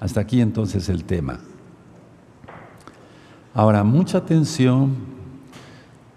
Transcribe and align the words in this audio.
Hasta 0.00 0.20
aquí 0.20 0.40
entonces 0.40 0.88
el 0.88 1.04
tema. 1.04 1.38
Ahora, 3.52 3.84
mucha 3.84 4.18
atención, 4.18 4.94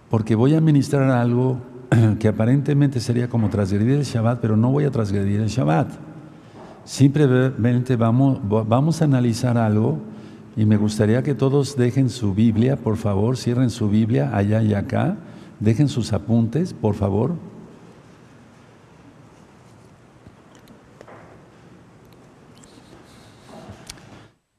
porque 0.10 0.36
voy 0.36 0.56
a 0.56 0.62
ministrar 0.62 1.12
algo 1.12 1.58
que 2.20 2.30
aparentemente 2.30 3.00
sería 3.02 3.28
como 3.28 3.50
transgredir 3.50 3.98
el 3.98 4.04
Shabbat, 4.04 4.40
pero 4.40 4.56
no 4.56 4.72
voy 4.72 4.86
a 4.86 4.92
transgredir 4.92 5.42
el 5.42 5.50
Shabbat. 5.50 5.90
Simplemente 6.86 7.96
vamos, 7.96 8.40
vamos 8.68 9.02
a 9.02 9.06
analizar 9.06 9.58
algo 9.58 10.00
y 10.56 10.66
me 10.66 10.78
gustaría 10.78 11.24
que 11.24 11.34
todos 11.34 11.76
dejen 11.76 12.10
su 12.10 12.34
Biblia, 12.34 12.78
por 12.78 12.98
favor, 12.98 13.38
cierren 13.38 13.70
su 13.70 13.90
Biblia 13.90 14.36
allá 14.36 14.62
y 14.62 14.74
acá, 14.74 15.18
dejen 15.60 15.88
sus 15.88 16.14
apuntes, 16.14 16.74
por 16.74 16.96
favor. 16.96 17.36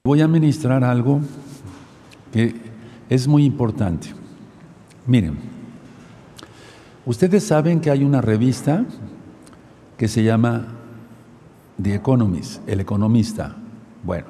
Voy 0.07 0.21
a 0.21 0.29
ministrar 0.29 0.85
algo 0.85 1.23
que 2.31 2.55
es 3.09 3.27
muy 3.27 3.47
importante. 3.47 4.09
Miren, 5.07 5.39
ustedes 7.07 7.43
saben 7.45 7.81
que 7.81 7.91
hay 7.91 8.05
una 8.05 8.21
revista 8.21 8.85
que 9.97 10.07
se 10.07 10.23
llama 10.23 10.67
The 11.83 11.95
Economist, 11.95 12.69
El 12.69 12.81
Economista. 12.81 13.57
Bueno, 14.03 14.27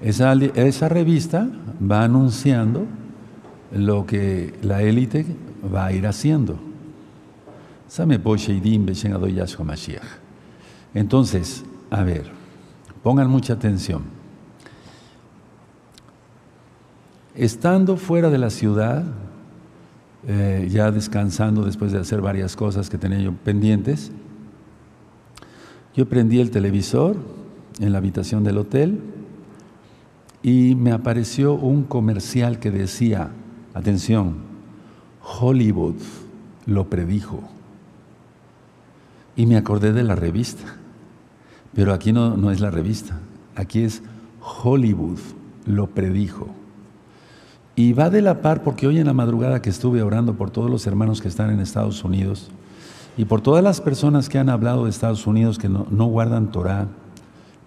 esa, 0.00 0.32
esa 0.32 0.88
revista 0.88 1.46
va 1.78 2.02
anunciando 2.02 2.86
lo 3.72 4.06
que 4.06 4.54
la 4.62 4.80
élite 4.80 5.26
va 5.62 5.84
a 5.84 5.92
ir 5.92 6.06
haciendo. 6.06 6.58
Entonces, 10.94 11.64
a 11.90 12.02
ver, 12.02 12.30
pongan 13.02 13.28
mucha 13.28 13.52
atención. 13.52 14.19
Estando 17.34 17.96
fuera 17.96 18.28
de 18.28 18.38
la 18.38 18.50
ciudad, 18.50 19.04
eh, 20.26 20.68
ya 20.70 20.90
descansando 20.90 21.64
después 21.64 21.92
de 21.92 21.98
hacer 21.98 22.20
varias 22.20 22.56
cosas 22.56 22.90
que 22.90 22.98
tenía 22.98 23.20
yo 23.20 23.32
pendientes, 23.32 24.10
yo 25.94 26.08
prendí 26.08 26.40
el 26.40 26.50
televisor 26.50 27.16
en 27.78 27.92
la 27.92 27.98
habitación 27.98 28.42
del 28.42 28.58
hotel 28.58 29.00
y 30.42 30.74
me 30.74 30.92
apareció 30.92 31.54
un 31.54 31.84
comercial 31.84 32.58
que 32.58 32.70
decía, 32.70 33.30
atención, 33.74 34.36
Hollywood 35.22 35.96
lo 36.66 36.88
predijo. 36.88 37.42
Y 39.36 39.46
me 39.46 39.56
acordé 39.56 39.92
de 39.92 40.02
la 40.02 40.16
revista, 40.16 40.76
pero 41.74 41.92
aquí 41.94 42.12
no, 42.12 42.36
no 42.36 42.50
es 42.50 42.60
la 42.60 42.70
revista, 42.70 43.20
aquí 43.54 43.82
es 43.82 44.02
Hollywood 44.62 45.18
lo 45.66 45.88
predijo. 45.88 46.59
Y 47.76 47.92
va 47.92 48.10
de 48.10 48.20
la 48.20 48.42
par 48.42 48.62
porque 48.62 48.86
hoy 48.86 48.98
en 48.98 49.06
la 49.06 49.12
madrugada 49.12 49.62
que 49.62 49.70
estuve 49.70 50.02
orando 50.02 50.34
por 50.34 50.50
todos 50.50 50.70
los 50.70 50.86
hermanos 50.86 51.20
que 51.20 51.28
están 51.28 51.50
en 51.50 51.60
Estados 51.60 52.04
Unidos 52.04 52.50
y 53.16 53.24
por 53.24 53.40
todas 53.40 53.62
las 53.62 53.80
personas 53.80 54.28
que 54.28 54.38
han 54.38 54.48
hablado 54.48 54.84
de 54.84 54.90
Estados 54.90 55.26
Unidos 55.26 55.58
que 55.58 55.68
no, 55.68 55.84
guardan 56.06 56.50
Torah, 56.50 56.88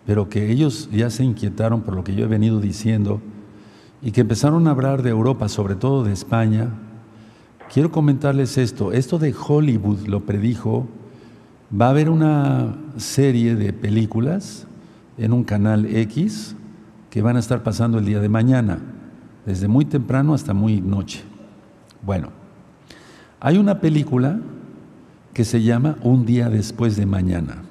pero 0.06 0.30
que 0.30 0.52
ellos 0.52 0.90
ya 0.92 1.09
se 1.09 1.24
inquietaron 1.24 1.81
por 1.81 1.96
lo 1.96 2.04
que 2.04 2.16
yo 2.16 2.26
he 2.26 2.28
venido 2.28 2.59
diciendo 2.59 3.22
y 4.02 4.12
que 4.12 4.22
empezaron 4.22 4.68
a 4.68 4.72
hablar 4.72 5.02
de 5.02 5.09
Europa, 5.09 5.48
sobre 5.50 5.76
todo 5.76 6.04
de 6.04 6.12
España, 6.12 6.70
quiero 7.72 7.92
comentarles 7.92 8.58
esto. 8.58 8.92
Esto 8.92 9.18
de 9.18 9.34
Hollywood 9.34 10.08
lo 10.08 10.22
predijo. 10.22 10.88
Va 11.80 11.88
a 11.88 11.90
haber 11.92 12.09
una 12.09 12.76
serie 12.98 13.56
de 13.56 13.72
películas 13.74 14.68
en 15.18 15.34
un 15.34 15.44
canal 15.44 15.86
X 15.86 16.56
que 17.09 17.22
van 17.22 17.38
a 17.38 17.40
estar 17.40 17.64
pasando 17.64 18.00
el 18.00 18.06
día 18.06 18.20
de 18.20 18.30
mañana, 18.30 18.80
desde 19.46 19.68
muy 19.68 19.86
temprano 19.86 20.34
hasta 20.34 20.54
muy 20.54 20.82
noche. 20.82 21.24
Bueno, 22.02 22.30
hay 23.40 23.58
una 23.58 23.80
película 23.80 24.40
que 25.34 25.44
se 25.44 25.64
llama 25.64 25.98
Un 26.02 26.26
día 26.26 26.50
después 26.50 26.96
de 26.96 27.06
mañana. 27.06 27.64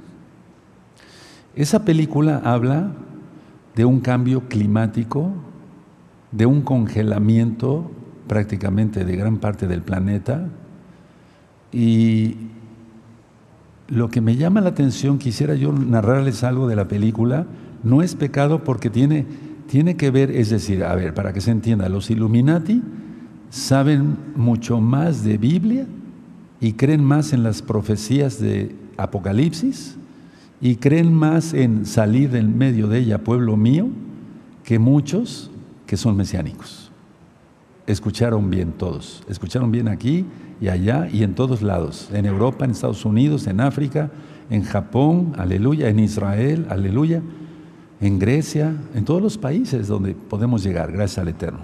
Esa 1.54 1.84
película 1.84 2.40
habla 2.44 2.92
de 3.74 3.84
un 3.84 4.00
cambio 4.00 4.48
climático, 4.48 5.30
de 6.30 6.46
un 6.46 6.62
congelamiento 6.62 7.90
prácticamente 8.26 9.04
de 9.04 9.16
gran 9.16 9.38
parte 9.38 9.66
del 9.66 9.82
planeta 9.82 10.48
y 11.72 12.36
lo 13.88 14.08
que 14.08 14.20
me 14.20 14.36
llama 14.36 14.60
la 14.60 14.70
atención, 14.70 15.18
quisiera 15.18 15.54
yo 15.54 15.72
narrarles 15.72 16.44
algo 16.44 16.66
de 16.66 16.76
la 16.76 16.88
película, 16.88 17.46
no 17.82 18.00
es 18.00 18.14
pecado 18.14 18.64
porque 18.64 18.88
tiene, 18.88 19.26
tiene 19.72 19.96
que 19.96 20.10
ver, 20.10 20.30
es 20.30 20.50
decir, 20.50 20.84
a 20.84 20.94
ver, 20.94 21.14
para 21.14 21.32
que 21.32 21.40
se 21.40 21.50
entienda, 21.50 21.88
los 21.88 22.10
Illuminati 22.10 22.82
saben 23.48 24.18
mucho 24.36 24.82
más 24.82 25.24
de 25.24 25.38
Biblia 25.38 25.86
y 26.60 26.74
creen 26.74 27.02
más 27.02 27.32
en 27.32 27.42
las 27.42 27.62
profecías 27.62 28.38
de 28.38 28.76
Apocalipsis 28.98 29.96
y 30.60 30.76
creen 30.76 31.14
más 31.14 31.54
en 31.54 31.86
salir 31.86 32.28
del 32.28 32.50
medio 32.50 32.86
de 32.86 32.98
ella, 32.98 33.24
pueblo 33.24 33.56
mío, 33.56 33.88
que 34.62 34.78
muchos 34.78 35.50
que 35.86 35.96
son 35.96 36.18
mesiánicos. 36.18 36.90
Escucharon 37.86 38.50
bien 38.50 38.72
todos, 38.72 39.22
escucharon 39.26 39.72
bien 39.72 39.88
aquí 39.88 40.26
y 40.60 40.68
allá 40.68 41.08
y 41.10 41.22
en 41.22 41.34
todos 41.34 41.62
lados, 41.62 42.10
en 42.12 42.26
Europa, 42.26 42.66
en 42.66 42.72
Estados 42.72 43.06
Unidos, 43.06 43.46
en 43.46 43.58
África, 43.58 44.10
en 44.50 44.64
Japón, 44.64 45.32
aleluya, 45.38 45.88
en 45.88 45.98
Israel, 45.98 46.66
aleluya, 46.68 47.22
en 48.02 48.18
Grecia, 48.18 48.74
en 48.94 49.04
todos 49.04 49.22
los 49.22 49.38
países 49.38 49.86
donde 49.86 50.14
podemos 50.14 50.64
llegar, 50.64 50.90
gracias 50.90 51.18
al 51.18 51.28
Eterno. 51.28 51.60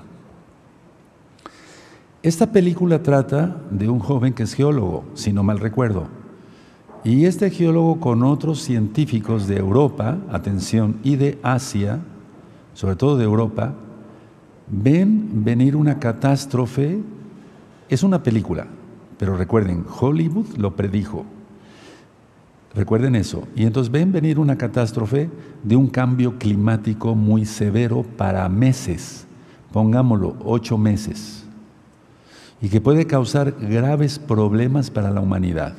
Esta 2.22 2.52
película 2.52 3.02
trata 3.02 3.60
de 3.70 3.88
un 3.88 3.98
joven 3.98 4.32
que 4.32 4.44
es 4.44 4.54
geólogo, 4.54 5.04
si 5.14 5.32
no 5.32 5.42
mal 5.42 5.58
recuerdo, 5.58 6.06
y 7.02 7.24
este 7.24 7.50
geólogo 7.50 7.98
con 7.98 8.22
otros 8.22 8.60
científicos 8.60 9.48
de 9.48 9.56
Europa, 9.56 10.18
atención, 10.30 10.98
y 11.02 11.16
de 11.16 11.40
Asia, 11.42 11.98
sobre 12.72 12.94
todo 12.94 13.16
de 13.16 13.24
Europa, 13.24 13.74
ven 14.68 15.44
venir 15.44 15.74
una 15.74 15.98
catástrofe. 15.98 17.00
Es 17.88 18.02
una 18.02 18.22
película, 18.22 18.66
pero 19.18 19.36
recuerden, 19.36 19.84
Hollywood 19.88 20.56
lo 20.56 20.76
predijo. 20.76 21.24
Recuerden 22.78 23.16
eso. 23.16 23.48
Y 23.56 23.64
entonces 23.64 23.90
ven 23.90 24.12
venir 24.12 24.38
una 24.38 24.56
catástrofe 24.56 25.28
de 25.64 25.74
un 25.74 25.88
cambio 25.88 26.38
climático 26.38 27.16
muy 27.16 27.44
severo 27.44 28.04
para 28.04 28.48
meses, 28.48 29.26
pongámoslo, 29.72 30.36
ocho 30.44 30.78
meses, 30.78 31.44
y 32.62 32.68
que 32.68 32.80
puede 32.80 33.04
causar 33.04 33.50
graves 33.60 34.20
problemas 34.20 34.92
para 34.92 35.10
la 35.10 35.20
humanidad. 35.20 35.74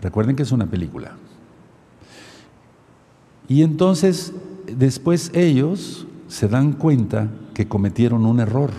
Recuerden 0.00 0.36
que 0.36 0.44
es 0.44 0.52
una 0.52 0.66
película. 0.66 1.16
Y 3.48 3.62
entonces 3.62 4.32
después 4.76 5.32
ellos 5.34 6.06
se 6.28 6.46
dan 6.46 6.72
cuenta 6.72 7.30
que 7.52 7.66
cometieron 7.66 8.26
un 8.26 8.38
error, 8.38 8.70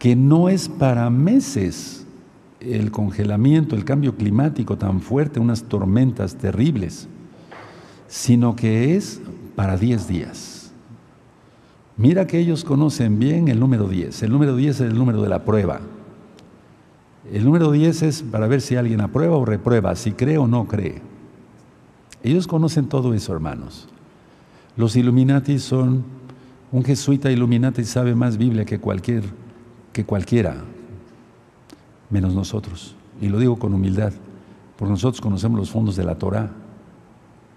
que 0.00 0.16
no 0.16 0.48
es 0.48 0.68
para 0.68 1.08
meses 1.10 2.05
el 2.60 2.90
congelamiento, 2.90 3.76
el 3.76 3.84
cambio 3.84 4.16
climático 4.16 4.76
tan 4.76 5.00
fuerte, 5.00 5.40
unas 5.40 5.64
tormentas 5.64 6.36
terribles, 6.36 7.08
sino 8.08 8.56
que 8.56 8.96
es 8.96 9.20
para 9.54 9.76
10 9.76 10.08
días. 10.08 10.72
Mira 11.96 12.26
que 12.26 12.38
ellos 12.38 12.64
conocen 12.64 13.18
bien 13.18 13.48
el 13.48 13.58
número 13.58 13.88
10. 13.88 14.22
El 14.22 14.30
número 14.30 14.54
10 14.54 14.80
es 14.80 14.80
el 14.82 14.98
número 14.98 15.22
de 15.22 15.28
la 15.28 15.44
prueba. 15.44 15.80
El 17.32 17.44
número 17.44 17.72
10 17.72 18.02
es 18.02 18.22
para 18.22 18.46
ver 18.46 18.60
si 18.60 18.76
alguien 18.76 19.00
aprueba 19.00 19.36
o 19.36 19.44
reprueba, 19.44 19.96
si 19.96 20.12
cree 20.12 20.38
o 20.38 20.46
no 20.46 20.66
cree. 20.66 21.00
Ellos 22.22 22.46
conocen 22.46 22.86
todo 22.86 23.14
eso, 23.14 23.32
hermanos. 23.32 23.88
Los 24.76 24.94
Illuminati 24.94 25.58
son, 25.58 26.04
un 26.70 26.84
jesuita 26.84 27.30
Illuminati 27.30 27.84
sabe 27.84 28.14
más 28.14 28.36
Biblia 28.36 28.64
que, 28.64 28.78
cualquier, 28.78 29.24
que 29.92 30.04
cualquiera, 30.04 30.56
menos 32.10 32.34
nosotros. 32.34 32.94
Y 33.20 33.28
lo 33.28 33.38
digo 33.38 33.56
con 33.56 33.74
humildad, 33.74 34.12
porque 34.76 34.90
nosotros 34.90 35.20
conocemos 35.20 35.58
los 35.58 35.70
fondos 35.70 35.96
de 35.96 36.04
la 36.04 36.16
Torah, 36.16 36.50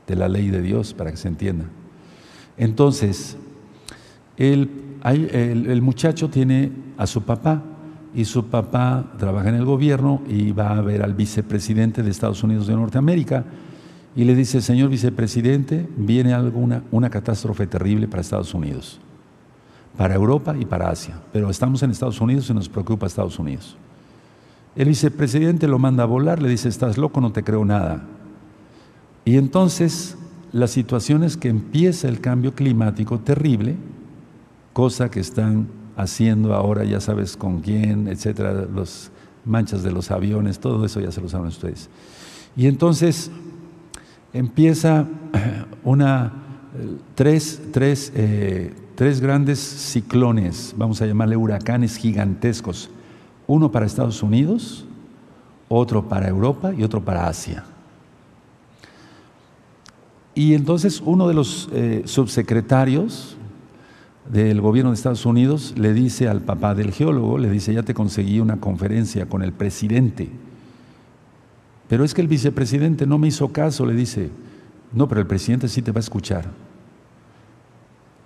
de 0.07 0.15
la 0.15 0.27
ley 0.27 0.49
de 0.49 0.61
Dios, 0.61 0.93
para 0.93 1.11
que 1.11 1.17
se 1.17 1.27
entienda. 1.27 1.65
Entonces, 2.57 3.37
el, 4.37 4.69
el 5.03 5.81
muchacho 5.81 6.29
tiene 6.29 6.71
a 6.97 7.07
su 7.07 7.23
papá, 7.23 7.63
y 8.13 8.25
su 8.25 8.45
papá 8.47 9.13
trabaja 9.17 9.49
en 9.49 9.55
el 9.55 9.65
gobierno 9.65 10.21
y 10.27 10.51
va 10.51 10.77
a 10.77 10.81
ver 10.81 11.03
al 11.03 11.13
vicepresidente 11.13 12.03
de 12.03 12.09
Estados 12.09 12.43
Unidos 12.43 12.67
de 12.67 12.75
Norteamérica 12.75 13.45
y 14.15 14.23
le 14.23 14.35
dice, 14.35 14.61
señor 14.61 14.89
vicepresidente, 14.89 15.87
viene 15.95 16.33
alguna, 16.33 16.83
una 16.91 17.09
catástrofe 17.09 17.67
terrible 17.67 18.07
para 18.07 18.21
Estados 18.21 18.53
Unidos, 18.53 18.99
para 19.95 20.15
Europa 20.15 20.55
y 20.59 20.65
para 20.65 20.89
Asia, 20.89 21.19
pero 21.31 21.49
estamos 21.49 21.83
en 21.83 21.91
Estados 21.91 22.19
Unidos 22.19 22.49
y 22.49 22.53
nos 22.53 22.67
preocupa 22.67 23.05
Estados 23.05 23.37
Unidos. 23.37 23.77
El 24.75 24.87
vicepresidente 24.87 25.67
lo 25.67 25.79
manda 25.79 26.03
a 26.03 26.05
volar, 26.05 26.41
le 26.41 26.49
dice, 26.49 26.69
estás 26.69 26.97
loco, 26.97 27.21
no 27.21 27.31
te 27.31 27.43
creo 27.43 27.65
nada. 27.65 28.03
Y 29.25 29.37
entonces 29.37 30.17
la 30.51 30.67
situación 30.67 31.23
es 31.23 31.37
que 31.37 31.49
empieza 31.49 32.07
el 32.07 32.21
cambio 32.21 32.53
climático 32.53 33.19
terrible, 33.19 33.75
cosa 34.73 35.11
que 35.11 35.19
están 35.19 35.67
haciendo 35.95 36.53
ahora, 36.53 36.83
ya 36.85 37.01
sabes 37.01 37.35
con 37.35 37.61
quién, 37.61 38.07
etcétera, 38.07 38.53
los 38.53 39.11
manchas 39.45 39.83
de 39.83 39.91
los 39.91 40.11
aviones, 40.11 40.59
todo 40.59 40.85
eso 40.85 40.99
ya 41.01 41.11
se 41.11 41.21
lo 41.21 41.29
saben 41.29 41.47
ustedes. 41.47 41.89
Y 42.55 42.67
entonces 42.67 43.31
empieza 44.33 45.05
una, 45.83 46.33
tres, 47.15 47.61
tres, 47.71 48.11
eh, 48.15 48.73
tres 48.95 49.19
grandes 49.19 49.59
ciclones, 49.59 50.73
vamos 50.77 51.01
a 51.01 51.05
llamarle 51.05 51.35
huracanes 51.35 51.97
gigantescos, 51.97 52.89
uno 53.49 53.71
para 53.71 53.87
Estados 53.87 54.21
Unidos, 54.21 54.85
otro 55.69 56.07
para 56.07 56.27
Europa 56.27 56.71
y 56.71 56.83
otro 56.83 57.03
para 57.03 57.27
Asia. 57.27 57.63
Y 60.35 60.53
entonces 60.53 61.01
uno 61.03 61.27
de 61.27 61.33
los 61.33 61.67
eh, 61.73 62.03
subsecretarios 62.05 63.37
del 64.31 64.61
gobierno 64.61 64.91
de 64.91 64.95
Estados 64.95 65.25
Unidos 65.25 65.73
le 65.75 65.93
dice 65.95 66.27
al 66.27 66.41
papá 66.41 66.75
del 66.75 66.91
geólogo, 66.91 67.39
le 67.39 67.49
dice, 67.49 67.73
ya 67.73 67.81
te 67.81 67.95
conseguí 67.95 68.39
una 68.39 68.57
conferencia 68.57 69.25
con 69.25 69.41
el 69.41 69.51
presidente. 69.51 70.29
Pero 71.87 72.03
es 72.03 72.13
que 72.13 72.21
el 72.21 72.27
vicepresidente 72.27 73.07
no 73.07 73.17
me 73.17 73.29
hizo 73.29 73.51
caso, 73.51 73.83
le 73.83 73.95
dice, 73.95 74.29
no, 74.93 75.07
pero 75.07 75.21
el 75.21 75.27
presidente 75.27 75.67
sí 75.67 75.81
te 75.81 75.91
va 75.91 75.97
a 75.97 76.01
escuchar. 76.01 76.45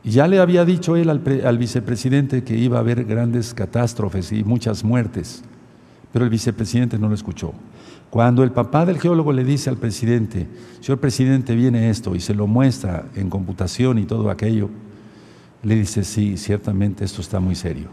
Ya 0.04 0.28
le 0.28 0.40
había 0.40 0.66
dicho 0.66 0.96
él 0.96 1.10
al, 1.10 1.22
al 1.46 1.58
vicepresidente 1.58 2.44
que 2.44 2.58
iba 2.58 2.78
a 2.78 2.82
haber 2.82 3.06
grandes 3.06 3.54
catástrofes 3.54 4.32
y 4.32 4.44
muchas 4.44 4.84
muertes, 4.84 5.44
pero 6.12 6.26
el 6.26 6.32
vicepresidente 6.32 7.00
no 7.00 7.08
lo 7.08 7.16
escuchó. 7.16 7.54
Cuando 8.10 8.44
el 8.44 8.52
papá 8.52 8.86
del 8.86 9.00
geólogo 9.00 9.34
le 9.34 9.44
dice 9.44 9.72
al 9.72 9.78
presidente, 9.78 10.48
señor 10.82 11.00
presidente, 11.00 11.56
viene 11.56 11.90
esto 11.90 12.16
y 12.16 12.20
se 12.20 12.36
lo 12.36 12.46
muestra 12.46 13.06
en 13.16 13.30
computación 13.30 13.98
y 13.98 14.06
todo 14.06 14.30
aquello, 14.30 14.70
le 15.64 15.76
dice, 15.76 16.04
sí, 16.04 16.38
ciertamente 16.38 17.06
esto 17.06 17.22
está 17.22 17.40
muy 17.40 17.56
serio. 17.56 17.88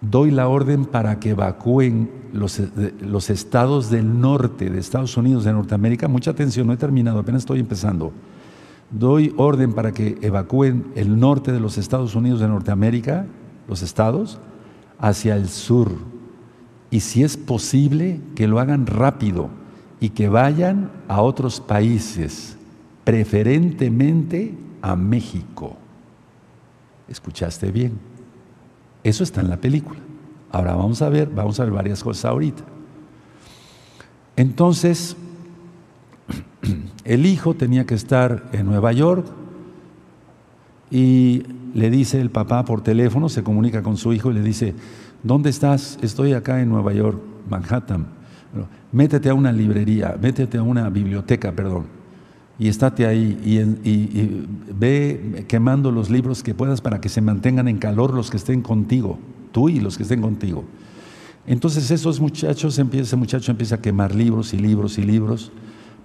Doy 0.00 0.30
la 0.30 0.46
orden 0.46 0.84
para 0.84 1.18
que 1.18 1.30
evacúen 1.30 2.10
los, 2.32 2.60
los, 3.00 3.30
estados 3.30 3.90
del 3.90 4.20
norte 4.20 4.70
de 4.70 4.78
Estados 4.78 5.16
Unidos, 5.16 5.44
de 5.44 5.52
Norteamérica. 5.52 6.06
Mucha 6.06 6.32
atención, 6.32 6.66
no 6.66 6.74
he 6.74 6.76
terminado, 6.76 7.18
apenas 7.18 7.42
estoy 7.42 7.58
empezando. 7.58 8.12
Doy 8.92 9.34
orden 9.38 9.72
para 9.72 9.92
que 9.92 10.18
evacúen 10.20 10.92
el 10.94 11.18
norte 11.18 11.50
de 11.50 11.60
los 11.60 11.78
Estados 11.78 12.14
Unidos 12.14 12.40
de 12.40 12.48
Norteamérica, 12.48 13.26
los 13.66 13.82
estados, 13.82 14.38
hacia 14.98 15.34
el 15.34 15.48
sur. 15.48 15.90
Y 16.90 17.00
si 17.00 17.24
es 17.24 17.36
posible, 17.36 18.20
que 18.36 18.46
lo 18.46 18.60
hagan 18.60 18.86
rápido 18.86 19.48
y 19.98 20.10
que 20.10 20.28
vayan 20.28 20.90
a 21.08 21.22
otros 21.22 21.60
países, 21.60 22.58
preferentemente 23.04 24.54
a 24.82 24.94
México. 24.94 25.76
¿Escuchaste 27.08 27.70
bien? 27.70 27.98
Eso 29.02 29.24
está 29.24 29.40
en 29.40 29.48
la 29.48 29.56
película. 29.56 30.00
Ahora 30.50 30.74
vamos 30.74 31.00
a 31.00 31.08
ver, 31.08 31.30
vamos 31.30 31.58
a 31.58 31.64
ver 31.64 31.72
varias 31.72 32.04
cosas 32.04 32.26
ahorita. 32.26 32.62
Entonces, 34.36 35.16
el 37.04 37.26
hijo 37.26 37.54
tenía 37.54 37.86
que 37.86 37.94
estar 37.94 38.48
en 38.52 38.66
Nueva 38.66 38.92
York 38.92 39.26
y 40.90 41.42
le 41.74 41.90
dice 41.90 42.20
el 42.20 42.30
papá 42.30 42.64
por 42.64 42.82
teléfono, 42.82 43.28
se 43.28 43.42
comunica 43.42 43.82
con 43.82 43.96
su 43.96 44.12
hijo 44.12 44.30
y 44.30 44.34
le 44.34 44.42
dice, 44.42 44.74
¿dónde 45.22 45.50
estás? 45.50 45.98
Estoy 46.02 46.34
acá 46.34 46.60
en 46.60 46.68
Nueva 46.68 46.92
York, 46.92 47.20
Manhattan. 47.48 48.06
métete 48.92 49.30
a 49.30 49.34
una 49.34 49.52
librería, 49.52 50.16
métete 50.20 50.58
a 50.58 50.62
una 50.62 50.88
biblioteca, 50.90 51.52
perdón 51.52 52.02
y 52.58 52.68
estate 52.68 53.06
ahí 53.06 53.38
y, 53.44 54.46
ve 54.72 55.44
quemando 55.48 55.90
los 55.90 56.10
libros 56.10 56.44
que 56.44 56.54
puedas 56.54 56.80
para 56.80 57.00
que 57.00 57.08
se 57.08 57.20
mantengan 57.20 57.66
en 57.66 57.78
calor 57.78 58.14
los 58.14 58.30
que 58.30 58.36
estén 58.36 58.62
contigo, 58.62 59.18
tú 59.50 59.68
y 59.68 59.80
los 59.80 59.96
que 59.96 60.04
estén 60.04 60.20
contigo. 60.20 60.64
Entonces 61.44 61.90
esos 61.90 62.20
muchachos, 62.20 62.78
ese 62.78 63.16
muchacho 63.16 63.50
empieza 63.50 63.76
a 63.76 63.80
quemar 63.80 64.14
libros 64.14 64.54
y 64.54 64.58
libros 64.58 64.96
y 64.98 65.02
libros 65.02 65.50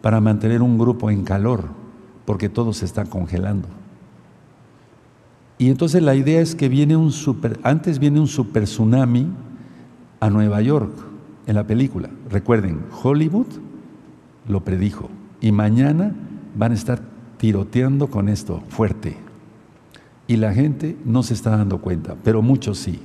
para 0.01 0.21
mantener 0.21 0.61
un 0.61 0.77
grupo 0.77 1.09
en 1.09 1.23
calor, 1.23 1.65
porque 2.25 2.49
todo 2.49 2.73
se 2.73 2.85
está 2.85 3.05
congelando. 3.05 3.67
Y 5.57 5.69
entonces 5.69 6.03
la 6.03 6.15
idea 6.15 6.39
es 6.39 6.55
que 6.55 6.69
viene 6.69 6.95
un 6.95 7.11
super, 7.11 7.59
antes 7.63 7.99
viene 7.99 8.19
un 8.19 8.27
super 8.27 8.63
tsunami 8.63 9.27
a 10.19 10.29
Nueva 10.29 10.61
York 10.61 10.91
en 11.47 11.55
la 11.55 11.65
película. 11.65 12.09
Recuerden, 12.29 12.83
Hollywood 13.01 13.47
lo 14.47 14.63
predijo 14.63 15.09
y 15.41 15.51
mañana 15.51 16.13
van 16.55 16.71
a 16.71 16.75
estar 16.75 17.01
tiroteando 17.37 18.07
con 18.07 18.29
esto 18.29 18.61
fuerte. 18.69 19.17
Y 20.27 20.37
la 20.37 20.53
gente 20.53 20.97
no 21.05 21.23
se 21.23 21.33
está 21.33 21.51
dando 21.51 21.79
cuenta, 21.79 22.15
pero 22.23 22.41
muchos 22.41 22.77
sí. 22.77 22.99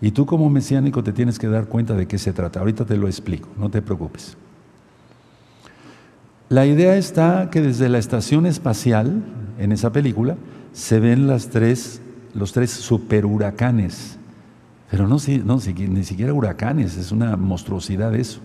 Y 0.00 0.12
tú 0.12 0.24
como 0.24 0.48
mesiánico 0.50 1.02
te 1.02 1.12
tienes 1.12 1.38
que 1.38 1.48
dar 1.48 1.66
cuenta 1.66 1.94
de 1.94 2.06
qué 2.06 2.18
se 2.18 2.32
trata. 2.32 2.60
Ahorita 2.60 2.84
te 2.84 2.96
lo 2.96 3.08
explico, 3.08 3.48
no 3.58 3.70
te 3.70 3.82
preocupes. 3.82 4.36
La 6.48 6.66
idea 6.66 6.96
está 6.96 7.48
que 7.50 7.60
desde 7.60 7.88
la 7.88 7.98
estación 7.98 8.46
espacial, 8.46 9.22
en 9.58 9.72
esa 9.72 9.92
película, 9.92 10.36
se 10.72 11.00
ven 11.00 11.26
las 11.26 11.48
tres, 11.48 12.00
los 12.34 12.52
tres 12.52 12.70
superhuracanes. 12.70 14.18
Pero 14.90 15.08
no, 15.08 15.16
ni 15.16 16.04
siquiera 16.04 16.32
huracanes, 16.32 16.96
es 16.96 17.12
una 17.12 17.36
monstruosidad 17.36 18.14
eso 18.14 18.40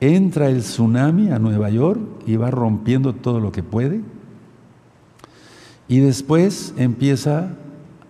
entra 0.00 0.48
el 0.48 0.60
tsunami 0.60 1.30
a 1.30 1.38
Nueva 1.38 1.70
York 1.70 2.00
y 2.26 2.36
va 2.36 2.50
rompiendo 2.50 3.14
todo 3.14 3.40
lo 3.40 3.52
que 3.52 3.62
puede. 3.62 4.00
Y 5.88 6.00
después 6.00 6.74
empieza 6.76 7.50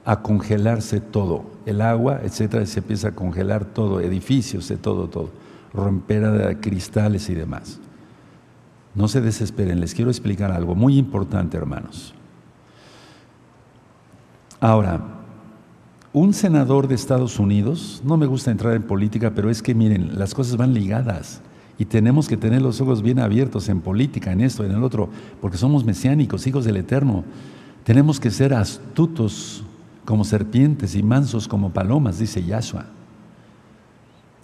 a 0.05 0.23
congelarse 0.23 1.01
todo, 1.01 1.45
el 1.67 1.81
agua, 1.81 2.21
etcétera, 2.23 2.67
se 2.67 2.81
empieza 2.81 3.09
a 3.09 3.15
congelar 3.15 3.65
todo, 3.65 4.01
edificios, 4.01 4.73
todo, 4.83 5.09
todo, 5.09 5.31
romper 5.73 6.31
de 6.31 6.61
cristales 6.61 7.29
y 7.31 7.35
demás. 7.35 7.81
No 8.95 9.09
se 9.09 9.21
desesperen, 9.21 9.81
les 9.81 9.95
quiero 9.95 10.11
explicar 10.11 10.53
algo 10.53 10.75
muy 10.75 10.97
importante, 10.99 11.57
hermanos. 11.57 12.15
Ahora, 14.61 15.01
un 16.13 16.33
senador 16.33 16.87
de 16.87 16.95
Estados 16.95 17.41
Unidos, 17.41 18.01
no 18.05 18.17
me 18.17 18.27
gusta 18.27 18.53
entrar 18.53 18.75
en 18.75 18.85
política, 18.85 19.33
pero 19.35 19.51
es 19.51 19.63
que 19.63 19.75
miren, 19.75 20.17
las 20.19 20.33
cosas 20.33 20.57
van 20.57 20.73
ligadas. 20.73 21.43
Y 21.77 21.87
tenemos 21.87 22.29
que 22.29 22.37
tener 22.37 22.63
los 22.63 22.81
ojos 22.81 23.03
bien 23.03 23.19
abiertos 23.19 23.69
en 23.69 23.81
política, 23.81 24.31
en 24.31 24.41
esto, 24.41 24.65
en 24.65 24.71
el 24.71 24.85
otro, 24.85 25.09
porque 25.41 25.57
somos 25.57 25.85
mesiánicos, 25.85 26.47
hijos 26.47 26.65
del 26.65 26.77
Eterno. 26.77 27.25
Tenemos 27.83 28.21
que 28.21 28.31
ser 28.31 28.55
astutos 28.55 29.65
como 30.05 30.25
serpientes 30.25 30.95
y 30.95 31.03
mansos 31.03 31.49
como 31.49 31.71
palomas, 31.71 32.21
dice 32.21 32.45
Yahshua. 32.45 32.87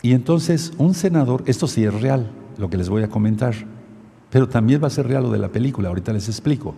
Y 0.02 0.12
entonces 0.12 0.72
un 0.76 0.94
senador, 0.94 1.44
esto 1.46 1.68
sí 1.68 1.84
es 1.84 1.94
real, 2.00 2.30
lo 2.58 2.68
que 2.68 2.78
les 2.78 2.88
voy 2.88 3.04
a 3.04 3.08
comentar, 3.08 3.54
pero 4.30 4.48
también 4.48 4.82
va 4.82 4.86
a 4.86 4.90
ser 4.90 5.06
real 5.06 5.24
lo 5.24 5.30
de 5.30 5.38
la 5.38 5.48
película, 5.48 5.88
ahorita 5.88 6.12
les 6.12 6.28
explico. 6.28 6.74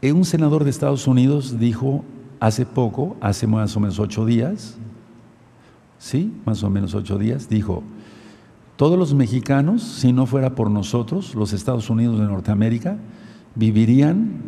Eh, 0.00 0.12
un 0.12 0.24
senador 0.24 0.64
de 0.64 0.70
Estados 0.70 1.06
Unidos 1.06 1.58
dijo 1.58 2.04
hace 2.40 2.66
poco, 2.66 3.16
hace 3.20 3.46
más 3.46 3.76
o 3.76 3.80
menos 3.80 3.98
ocho 3.98 4.26
días, 4.26 4.76
¿sí? 5.98 6.32
Más 6.44 6.62
o 6.64 6.70
menos 6.70 6.94
ocho 6.94 7.18
días, 7.18 7.48
dijo, 7.48 7.84
todos 8.76 8.98
los 8.98 9.14
mexicanos, 9.14 9.82
si 9.82 10.12
no 10.12 10.26
fuera 10.26 10.54
por 10.56 10.70
nosotros, 10.70 11.36
los 11.36 11.52
Estados 11.52 11.88
Unidos 11.88 12.18
de 12.18 12.24
Norteamérica, 12.24 12.96
vivirían 13.54 14.40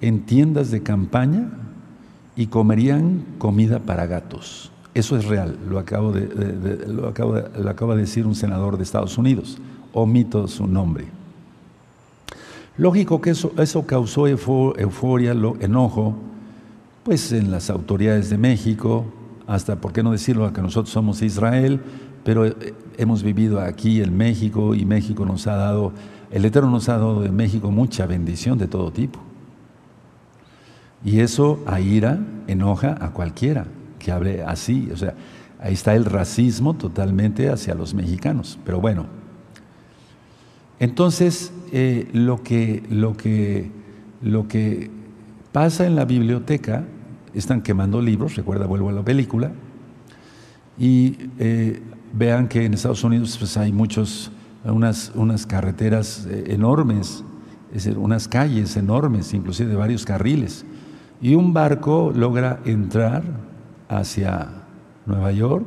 en 0.00 0.26
tiendas 0.26 0.70
de 0.70 0.82
campaña 0.82 1.50
y 2.34 2.46
comerían 2.46 3.24
comida 3.38 3.78
para 3.78 4.06
gatos. 4.06 4.72
Eso 4.94 5.16
es 5.16 5.26
real, 5.26 5.56
lo, 5.68 5.78
acabo 5.78 6.10
de, 6.10 6.86
lo, 6.88 7.06
acaba 7.08 7.94
de 7.94 8.00
decir 8.00 8.26
un 8.26 8.34
senador 8.34 8.76
de 8.76 8.82
Estados 8.82 9.18
Unidos. 9.18 9.58
Omito 9.92 10.48
su 10.48 10.66
nombre. 10.66 11.15
Lógico 12.78 13.20
que 13.20 13.30
eso, 13.30 13.52
eso 13.56 13.86
causó 13.86 14.26
euforia, 14.26 15.32
enojo, 15.60 16.14
pues 17.04 17.32
en 17.32 17.50
las 17.50 17.70
autoridades 17.70 18.28
de 18.28 18.36
México, 18.36 19.06
hasta, 19.46 19.76
¿por 19.76 19.92
qué 19.92 20.02
no 20.02 20.12
decirlo?, 20.12 20.52
que 20.52 20.60
nosotros 20.60 20.92
somos 20.92 21.22
Israel, 21.22 21.80
pero 22.22 22.44
eh, 22.44 22.74
hemos 22.98 23.22
vivido 23.22 23.60
aquí 23.60 24.02
en 24.02 24.16
México 24.16 24.74
y 24.74 24.84
México 24.84 25.24
nos 25.24 25.46
ha 25.46 25.56
dado, 25.56 25.92
el 26.30 26.44
Eterno 26.44 26.70
nos 26.70 26.88
ha 26.88 26.98
dado 26.98 27.22
de 27.22 27.30
México 27.30 27.70
mucha 27.70 28.04
bendición 28.06 28.58
de 28.58 28.66
todo 28.66 28.90
tipo. 28.90 29.20
Y 31.04 31.20
eso 31.20 31.60
aira, 31.66 32.18
enoja 32.48 32.96
a 33.00 33.12
cualquiera 33.12 33.66
que 33.98 34.10
hable 34.10 34.42
así. 34.42 34.88
O 34.92 34.96
sea, 34.96 35.14
ahí 35.60 35.74
está 35.74 35.94
el 35.94 36.04
racismo 36.04 36.74
totalmente 36.74 37.48
hacia 37.48 37.74
los 37.74 37.94
mexicanos. 37.94 38.58
Pero 38.64 38.80
bueno, 38.80 39.06
entonces 40.80 41.52
eh, 41.72 42.08
lo, 42.12 42.42
que, 42.42 42.82
lo, 42.90 43.16
que, 43.16 43.70
lo 44.22 44.48
que 44.48 44.90
pasa 45.52 45.86
en 45.86 45.96
la 45.96 46.04
biblioteca, 46.04 46.84
están 47.34 47.62
quemando 47.62 48.00
libros, 48.00 48.36
recuerda, 48.36 48.66
vuelvo 48.66 48.88
a 48.88 48.92
la 48.92 49.04
película, 49.04 49.52
y 50.78 51.16
eh, 51.38 51.82
vean 52.12 52.48
que 52.48 52.64
en 52.64 52.74
Estados 52.74 53.04
Unidos 53.04 53.36
pues, 53.38 53.56
hay 53.56 53.72
muchos, 53.72 54.30
unas, 54.64 55.12
unas 55.14 55.46
carreteras 55.46 56.26
eh, 56.30 56.44
enormes 56.48 57.24
es 57.72 57.86
unas 57.86 58.28
calles 58.28 58.76
enormes, 58.76 59.34
inclusive 59.34 59.70
de 59.70 59.76
varios 59.76 60.04
carriles. 60.04 60.64
Y 61.20 61.34
un 61.34 61.52
barco 61.52 62.12
logra 62.14 62.60
entrar 62.64 63.22
hacia 63.88 64.48
Nueva 65.06 65.32
York 65.32 65.66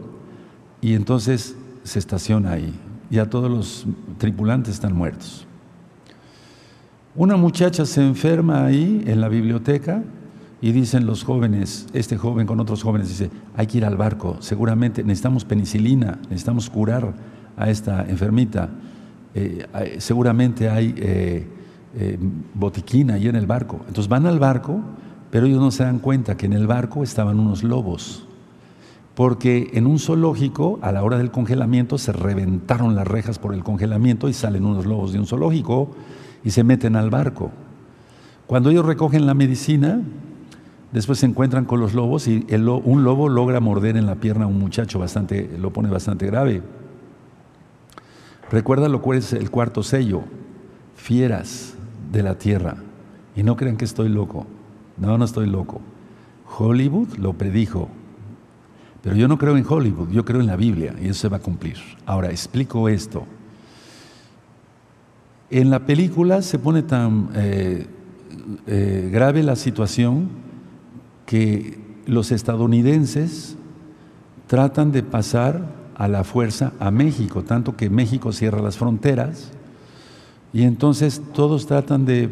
y 0.81 0.93
entonces 0.93 1.55
se 1.83 1.99
estaciona 1.99 2.51
ahí. 2.51 2.73
Ya 3.09 3.29
todos 3.29 3.49
los 3.49 3.85
tripulantes 4.17 4.75
están 4.75 4.95
muertos. 4.95 5.47
Una 7.15 7.37
muchacha 7.37 7.87
se 7.87 8.05
enferma 8.05 8.65
ahí 8.65 9.03
en 9.07 9.19
la 9.19 9.29
biblioteca 9.29 10.03
y 10.61 10.71
dicen 10.71 11.07
los 11.07 11.23
jóvenes, 11.23 11.87
este 11.93 12.17
joven 12.17 12.45
con 12.45 12.59
otros 12.59 12.83
jóvenes 12.83 13.09
dice, 13.09 13.31
hay 13.55 13.65
que 13.65 13.79
ir 13.79 13.85
al 13.85 13.97
barco, 13.97 14.37
seguramente 14.41 15.03
necesitamos 15.03 15.43
penicilina, 15.43 16.19
necesitamos 16.23 16.69
curar 16.69 17.15
a 17.57 17.69
esta 17.69 18.05
enfermita, 18.07 18.69
eh, 19.33 19.65
seguramente 19.97 20.69
hay 20.69 20.93
eh, 20.97 21.47
eh, 21.95 22.19
ahí 23.11 23.27
en 23.27 23.35
el 23.35 23.47
barco. 23.47 23.79
Entonces 23.87 24.07
van 24.07 24.27
al 24.27 24.37
barco, 24.37 24.79
pero 25.31 25.47
ellos 25.47 25.59
no 25.59 25.71
se 25.71 25.85
dan 25.85 25.97
cuenta 25.97 26.37
que 26.37 26.45
en 26.45 26.53
el 26.53 26.67
barco 26.67 27.03
estaban 27.03 27.39
unos 27.39 27.63
lobos 27.63 28.25
porque 29.15 29.71
en 29.73 29.85
un 29.85 29.99
zoológico, 29.99 30.79
a 30.81 30.93
la 30.93 31.03
hora 31.03 31.17
del 31.17 31.29
congelamiento, 31.29 31.97
se 31.97 32.13
reventaron 32.13 32.95
las 32.95 33.05
rejas 33.05 33.37
por 33.37 33.53
el 33.53 33.65
congelamiento 33.65 34.29
y 34.29 34.33
salen 34.33 34.63
unos 34.63 34.85
lobos 34.85 35.11
de 35.11 35.19
un 35.19 35.25
zoológico 35.27 35.91
y 36.43 36.51
se 36.51 36.63
meten 36.63 36.95
al 36.95 37.09
barco. 37.09 37.51
Cuando 38.47 38.69
ellos 38.69 38.85
recogen 38.85 39.25
la 39.25 39.33
medicina, 39.33 40.01
después 40.91 41.19
se 41.19 41.25
encuentran 41.25 41.65
con 41.65 41.79
los 41.79 41.93
lobos 41.93 42.27
y 42.27 42.45
un 42.51 43.03
lobo 43.03 43.29
logra 43.29 43.59
morder 43.59 43.97
en 43.97 44.05
la 44.05 44.15
pierna 44.15 44.45
a 44.45 44.47
un 44.47 44.59
muchacho, 44.59 44.99
bastante, 44.99 45.49
lo 45.59 45.71
pone 45.71 45.89
bastante 45.89 46.25
grave. 46.25 46.63
Recuerda 48.51 48.89
lo 48.89 49.01
cual 49.01 49.19
es 49.19 49.33
el 49.33 49.51
cuarto 49.51 49.83
sello, 49.83 50.23
fieras 50.95 51.75
de 52.11 52.23
la 52.23 52.35
tierra. 52.35 52.77
Y 53.35 53.43
no 53.43 53.55
crean 53.55 53.77
que 53.77 53.85
estoy 53.85 54.09
loco. 54.09 54.47
No, 54.97 55.17
no 55.17 55.25
estoy 55.25 55.47
loco. 55.47 55.81
Hollywood 56.57 57.17
lo 57.17 57.33
predijo. 57.33 57.89
Pero 59.01 59.15
yo 59.15 59.27
no 59.27 59.37
creo 59.37 59.55
en 59.55 59.65
Hollywood, 59.67 60.09
yo 60.09 60.25
creo 60.25 60.41
en 60.41 60.47
la 60.47 60.57
Biblia 60.57 60.93
y 61.01 61.07
eso 61.07 61.21
se 61.21 61.29
va 61.29 61.37
a 61.37 61.41
cumplir. 61.41 61.77
Ahora, 62.05 62.31
explico 62.31 62.89
esto. 62.89 63.25
En 65.51 65.71
la 65.71 65.85
película 65.85 66.41
se 66.43 66.59
pone 66.59 66.83
tan 66.83 67.29
eh, 67.33 67.87
eh, 68.67 69.09
grave 69.11 69.41
la 69.41 69.55
situación 69.55 70.29
que 71.25 71.79
los 72.05 72.31
estadounidenses 72.31 73.55
tratan 74.47 74.91
de 74.91 75.01
pasar 75.01 75.79
a 75.95 76.07
la 76.07 76.23
fuerza 76.23 76.73
a 76.79 76.91
México, 76.91 77.43
tanto 77.43 77.75
que 77.75 77.89
México 77.89 78.31
cierra 78.31 78.61
las 78.61 78.77
fronteras 78.77 79.51
y 80.53 80.63
entonces 80.63 81.21
todos 81.33 81.65
tratan 81.65 82.05
de, 82.05 82.29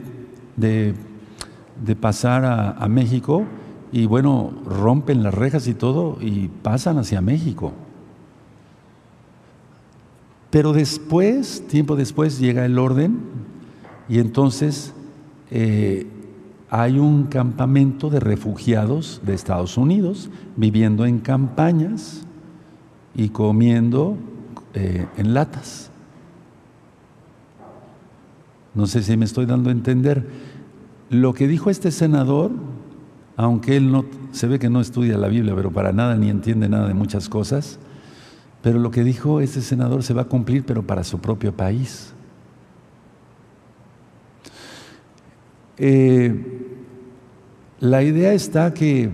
pasar 1.99 2.45
a 2.45 2.87
México 2.87 3.45
y 3.91 4.05
bueno, 4.05 4.53
rompen 4.65 5.23
las 5.23 5.33
rejas 5.33 5.67
y 5.67 5.73
todo 5.73 6.17
y 6.21 6.49
pasan 6.61 6.97
hacia 6.97 7.21
México. 7.21 7.73
Pero 10.49 10.73
después, 10.73 11.67
tiempo 11.67 11.95
después, 11.95 12.39
llega 12.39 12.65
el 12.65 12.79
orden 12.79 13.19
y 14.07 14.19
entonces 14.19 14.93
eh, 15.51 16.07
hay 16.69 16.99
un 16.99 17.25
campamento 17.25 18.09
de 18.09 18.19
refugiados 18.19 19.21
de 19.25 19.33
Estados 19.33 19.77
Unidos 19.77 20.29
viviendo 20.55 21.05
en 21.05 21.19
campañas 21.19 22.25
y 23.15 23.29
comiendo 23.29 24.17
eh, 24.73 25.05
en 25.17 25.33
latas. 25.33 25.91
No 28.73 28.87
sé 28.87 29.01
si 29.01 29.17
me 29.17 29.25
estoy 29.25 29.45
dando 29.45 29.69
a 29.69 29.73
entender. 29.73 30.27
Lo 31.09 31.33
que 31.33 31.47
dijo 31.47 31.69
este 31.69 31.91
senador 31.91 32.51
aunque 33.37 33.77
él 33.77 33.91
no, 33.91 34.03
se 34.31 34.47
ve 34.47 34.57
que 34.57 34.69
no 34.69 34.81
estudia 34.81 35.15
la 35.17 35.27
Biblia, 35.27 35.55
pero 35.55 35.71
para 35.71 35.93
nada 35.93 36.15
ni 36.15 36.29
entiende 36.29 36.67
nada 36.67 36.87
de 36.87 36.95
muchas 36.95 37.29
cosas, 37.29 37.79
pero 38.61 38.79
lo 38.79 38.91
que 38.91 39.03
dijo 39.03 39.39
ese 39.39 39.61
senador 39.61 40.03
se 40.03 40.13
va 40.13 40.23
a 40.23 40.25
cumplir, 40.25 40.63
pero 40.65 40.83
para 40.85 41.03
su 41.03 41.19
propio 41.19 41.55
país. 41.55 42.13
Eh, 45.77 46.33
la 47.79 48.01
idea 48.01 48.33
está 48.33 48.73
que 48.73 49.11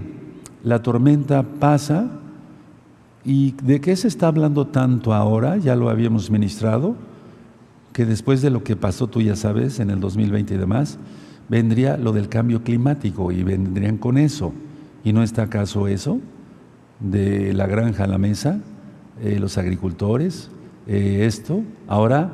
la 0.63 0.81
tormenta 0.81 1.43
pasa 1.43 2.09
y 3.25 3.53
de 3.63 3.81
qué 3.81 3.95
se 3.95 4.07
está 4.07 4.27
hablando 4.27 4.67
tanto 4.67 5.13
ahora, 5.13 5.57
ya 5.57 5.75
lo 5.75 5.89
habíamos 5.89 6.31
ministrado, 6.31 6.95
que 7.91 8.05
después 8.05 8.41
de 8.41 8.49
lo 8.49 8.63
que 8.63 8.75
pasó, 8.75 9.07
tú 9.07 9.21
ya 9.21 9.35
sabes, 9.35 9.79
en 9.79 9.89
el 9.89 9.99
2020 9.99 10.53
y 10.53 10.57
demás, 10.57 10.97
vendría 11.49 11.97
lo 11.97 12.11
del 12.11 12.29
cambio 12.29 12.63
climático 12.63 13.31
y 13.31 13.43
vendrían 13.43 13.97
con 13.97 14.17
eso. 14.17 14.53
¿Y 15.03 15.13
no 15.13 15.23
está 15.23 15.43
acaso 15.43 15.87
eso? 15.87 16.19
De 16.99 17.53
la 17.53 17.67
granja 17.67 18.05
a 18.05 18.07
la 18.07 18.17
mesa, 18.17 18.59
eh, 19.21 19.37
los 19.39 19.57
agricultores, 19.57 20.49
eh, 20.87 21.25
esto. 21.25 21.63
Ahora 21.87 22.31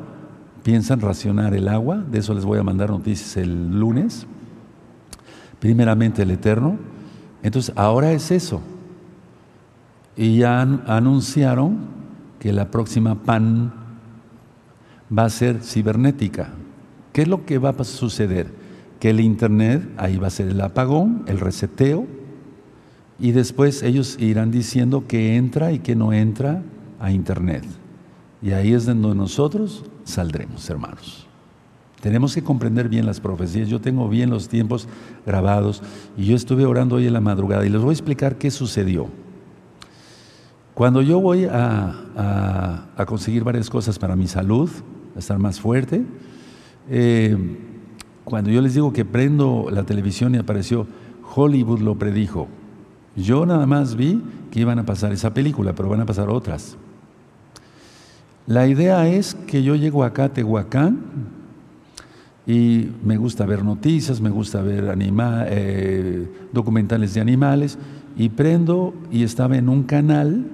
piensan 0.63 1.01
racionar 1.01 1.53
el 1.53 1.67
agua, 1.67 1.97
de 1.97 2.19
eso 2.19 2.33
les 2.33 2.45
voy 2.45 2.59
a 2.59 2.63
mandar 2.63 2.89
noticias 2.89 3.37
el 3.37 3.79
lunes. 3.79 4.25
Primeramente 5.59 6.21
el 6.21 6.31
Eterno. 6.31 6.77
Entonces, 7.43 7.73
ahora 7.75 8.11
es 8.11 8.31
eso. 8.31 8.61
Y 10.15 10.39
ya 10.39 10.61
anunciaron 10.61 11.77
que 12.39 12.53
la 12.53 12.71
próxima 12.71 13.15
PAN 13.15 13.73
va 15.15 15.25
a 15.25 15.29
ser 15.29 15.61
cibernética. 15.61 16.49
¿Qué 17.13 17.23
es 17.23 17.27
lo 17.27 17.45
que 17.45 17.57
va 17.57 17.69
a 17.69 17.83
suceder? 17.83 18.59
que 18.99 19.09
el 19.09 19.19
Internet, 19.19 19.87
ahí 19.97 20.17
va 20.17 20.27
a 20.27 20.31
ser 20.31 20.49
el 20.49 20.61
apagón, 20.61 21.23
el 21.27 21.39
reseteo, 21.39 22.05
y 23.17 23.31
después 23.31 23.81
ellos 23.83 24.17
irán 24.19 24.51
diciendo 24.51 25.05
que 25.07 25.35
entra 25.35 25.71
y 25.71 25.79
que 25.79 25.95
no 25.95 26.13
entra 26.13 26.61
a 26.99 27.11
Internet. 27.11 27.65
Y 28.41 28.51
ahí 28.51 28.73
es 28.73 28.85
donde 28.85 29.15
nosotros 29.15 29.83
saldremos, 30.03 30.69
hermanos. 30.69 31.27
Tenemos 32.01 32.33
que 32.33 32.43
comprender 32.43 32.87
bien 32.87 33.05
las 33.05 33.19
profecías. 33.19 33.67
Yo 33.67 33.81
tengo 33.81 34.07
bien 34.07 34.29
los 34.29 34.47
tiempos 34.47 34.87
grabados 35.25 35.81
y 36.17 36.25
yo 36.25 36.35
estuve 36.35 36.65
orando 36.65 36.95
hoy 36.95 37.07
en 37.07 37.13
la 37.13 37.21
madrugada 37.21 37.65
y 37.65 37.69
les 37.69 37.81
voy 37.81 37.89
a 37.89 37.93
explicar 37.93 38.37
qué 38.37 38.49
sucedió. 38.51 39.07
Cuando 40.73 41.01
yo 41.01 41.19
voy 41.19 41.45
a, 41.45 42.85
conseguir 43.05 43.43
varias 43.43 43.69
cosas 43.69 43.99
para 43.99 44.15
mi 44.15 44.27
salud, 44.27 44.69
a 45.13 45.19
estar 45.19 45.37
más 45.37 45.59
fuerte, 45.59 46.05
eh, 46.89 47.35
cuando 48.23 48.49
yo 48.49 48.61
les 48.61 48.75
digo 48.75 48.93
que 48.93 49.03
prendo 49.03 49.67
la 49.69 49.83
televisión 49.83 50.35
y 50.35 50.37
apareció, 50.37 50.87
Hollywood 51.35 51.79
lo 51.79 51.97
predijo. 51.97 52.47
Yo 53.17 53.45
nada 53.45 53.65
más 53.65 53.95
vi 53.95 54.21
que 54.51 54.61
iban 54.61 54.79
a 54.79 54.85
pasar 54.85 55.11
esa 55.11 55.33
película, 55.33 55.73
pero 55.73 55.89
van 55.89 55.99
a 55.99 56.05
pasar 56.05 56.29
otras. 56.29 56.77
La 58.49 58.65
idea 58.65 59.07
es 59.07 59.35
que 59.35 59.61
yo 59.61 59.75
llego 59.75 60.03
acá 60.03 60.23
a 60.23 60.33
Tehuacán 60.33 60.97
y 62.47 62.89
me 63.03 63.15
gusta 63.15 63.45
ver 63.45 63.63
noticias, 63.63 64.19
me 64.21 64.31
gusta 64.31 64.63
ver 64.63 64.91
eh, 64.97 66.27
documentales 66.51 67.13
de 67.13 67.21
animales 67.21 67.77
y 68.17 68.29
prendo 68.29 68.95
y 69.11 69.21
estaba 69.21 69.55
en 69.55 69.69
un 69.69 69.83
canal 69.83 70.47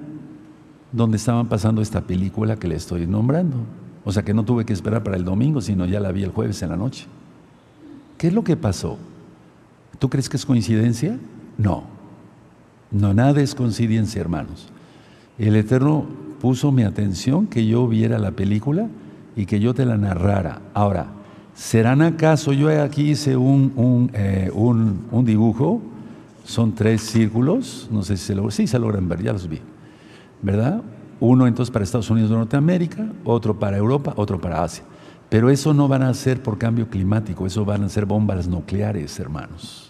donde 0.92 1.16
estaban 1.16 1.48
pasando 1.48 1.80
esta 1.80 2.02
película 2.02 2.56
que 2.56 2.68
le 2.68 2.74
estoy 2.74 3.06
nombrando. 3.06 3.56
O 4.04 4.12
sea 4.12 4.22
que 4.22 4.34
no 4.34 4.44
tuve 4.44 4.66
que 4.66 4.74
esperar 4.74 5.02
para 5.02 5.16
el 5.16 5.24
domingo, 5.24 5.62
sino 5.62 5.86
ya 5.86 5.98
la 5.98 6.12
vi 6.12 6.22
el 6.22 6.32
jueves 6.32 6.60
en 6.60 6.68
la 6.68 6.76
noche. 6.76 7.06
¿Qué 8.18 8.26
es 8.26 8.34
lo 8.34 8.44
que 8.44 8.58
pasó? 8.58 8.98
¿Tú 9.98 10.10
crees 10.10 10.28
que 10.28 10.36
es 10.36 10.44
coincidencia? 10.44 11.18
No. 11.56 11.84
No, 12.90 13.14
nada 13.14 13.40
es 13.40 13.54
coincidencia, 13.54 14.20
hermanos. 14.20 14.68
El 15.38 15.56
Eterno 15.56 16.25
puso 16.40 16.72
mi 16.72 16.82
atención 16.82 17.46
que 17.46 17.66
yo 17.66 17.86
viera 17.88 18.18
la 18.18 18.32
película 18.32 18.88
y 19.34 19.46
que 19.46 19.60
yo 19.60 19.74
te 19.74 19.84
la 19.84 19.96
narrara. 19.96 20.60
Ahora, 20.74 21.08
¿serán 21.54 22.02
acaso, 22.02 22.52
yo 22.52 22.68
aquí 22.82 23.10
hice 23.10 23.36
un, 23.36 24.10
eh, 24.14 24.50
un, 24.54 25.06
un, 25.10 25.24
dibujo, 25.24 25.80
son 26.44 26.74
tres 26.74 27.02
círculos, 27.02 27.88
no 27.90 28.02
sé 28.02 28.16
si 28.16 28.26
se 28.26 28.34
logran, 28.34 28.52
sí 28.52 28.66
se 28.66 28.78
logran 28.78 29.08
ver, 29.08 29.22
ya 29.22 29.32
los 29.32 29.48
vi, 29.48 29.60
¿verdad? 30.42 30.82
Uno 31.20 31.46
entonces 31.46 31.72
para 31.72 31.84
Estados 31.84 32.10
Unidos 32.10 32.30
de 32.30 32.36
Norteamérica, 32.36 33.06
otro 33.24 33.58
para 33.58 33.76
Europa, 33.76 34.12
otro 34.16 34.40
para 34.40 34.62
Asia. 34.62 34.84
Pero 35.28 35.50
eso 35.50 35.74
no 35.74 35.88
van 35.88 36.02
a 36.02 36.14
ser 36.14 36.42
por 36.42 36.56
cambio 36.58 36.88
climático, 36.88 37.46
eso 37.46 37.64
van 37.64 37.84
a 37.84 37.88
ser 37.88 38.06
bombas 38.06 38.46
nucleares, 38.46 39.18
hermanos. 39.18 39.85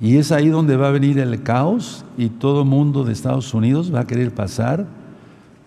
Y 0.00 0.16
es 0.16 0.32
ahí 0.32 0.48
donde 0.48 0.76
va 0.76 0.88
a 0.88 0.92
venir 0.92 1.18
el 1.18 1.42
caos 1.42 2.04
y 2.16 2.28
todo 2.30 2.64
mundo 2.64 3.04
de 3.04 3.12
Estados 3.12 3.52
Unidos 3.52 3.94
va 3.94 4.00
a 4.00 4.06
querer 4.06 4.34
pasar 4.34 4.86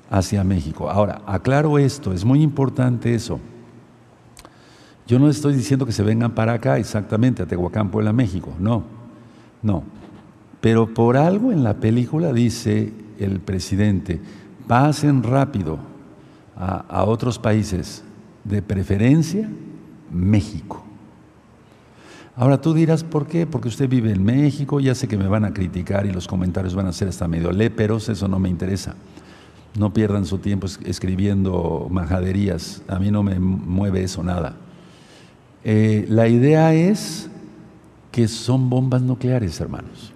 hacia 0.10 0.44
México. 0.44 0.90
Ahora, 0.90 1.22
aclaro 1.25 1.78
esto, 1.78 2.13
es 2.13 2.25
muy 2.25 2.42
importante 2.42 3.13
eso. 3.13 3.40
Yo 5.06 5.20
no 5.20 5.30
estoy 5.30 5.54
diciendo 5.54 5.86
que 5.86 5.92
se 5.92 6.04
vengan 6.04 6.32
para 6.32 6.54
acá 6.54 6.78
exactamente, 6.78 7.44
a 7.44 7.46
Tehuacán, 7.46 7.92
Puebla, 7.92 8.13
México, 8.13 8.54
no, 8.60 8.84
no. 9.62 9.84
Pero 10.62 10.94
por 10.94 11.18
algo 11.18 11.52
en 11.52 11.63
la 11.63 11.75
película 11.75 12.32
dice 12.32 12.94
el 13.20 13.40
presidente, 13.40 14.22
pasen 14.68 15.22
rápido, 15.22 15.78
a, 16.56 17.04
otros 17.04 17.40
países 17.40 18.04
de 18.44 18.62
preferencia 18.62 19.50
México. 20.12 20.84
Ahora 22.36 22.60
tú 22.60 22.74
dirás, 22.74 23.04
¿por 23.04 23.28
qué? 23.28 23.46
Porque 23.46 23.68
usted 23.68 23.88
vive 23.88 24.12
en 24.12 24.24
México, 24.24 24.80
ya 24.80 24.96
sé 24.96 25.08
que 25.08 25.18
me 25.18 25.28
van 25.28 25.46
a 25.46 25.54
criticar 25.54 26.08
y 26.08 26.12
los 26.12 26.28
comentarios 26.28 26.74
van 26.74 26.88
a 26.88 26.94
ser 26.94 27.08
hasta 27.08 27.28
medio 27.28 27.52
léperos, 27.52 28.10
eso 28.10 28.28
no 28.28 28.40
me 28.40 28.50
interesa. 28.50 28.96
No 29.78 29.94
pierdan 29.94 30.25
su 30.25 30.40
tiempo 30.40 30.68
escribiendo 30.86 31.88
majaderías, 31.92 32.82
a 32.88 32.98
mí 32.98 33.12
no 33.12 33.22
me 33.22 33.40
mueve 33.40 34.04
eso 34.04 34.24
nada. 34.24 34.56
Eh, 35.63 36.06
la 36.10 36.28
idea 36.28 36.74
es 36.74 37.30
que 38.12 38.28
son 38.28 38.70
bombas 38.70 39.04
nucleares, 39.04 39.60
hermanos. 39.62 40.12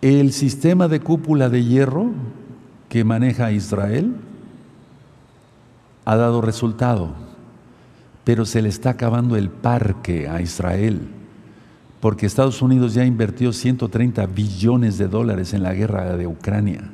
El 0.00 0.32
sistema 0.32 0.88
de 0.88 1.00
cúpula 1.00 1.50
de 1.50 1.64
hierro 1.64 2.10
que 2.88 3.04
maneja 3.04 3.52
Israel 3.52 4.16
ha 6.06 6.16
dado 6.16 6.40
resultado 6.40 7.29
pero 8.30 8.46
se 8.46 8.62
le 8.62 8.68
está 8.68 8.90
acabando 8.90 9.34
el 9.34 9.50
parque 9.50 10.28
a 10.28 10.40
Israel, 10.40 11.00
porque 11.98 12.26
Estados 12.26 12.62
Unidos 12.62 12.94
ya 12.94 13.04
invirtió 13.04 13.52
130 13.52 14.24
billones 14.26 14.98
de 14.98 15.08
dólares 15.08 15.52
en 15.52 15.64
la 15.64 15.74
guerra 15.74 16.16
de 16.16 16.28
Ucrania. 16.28 16.92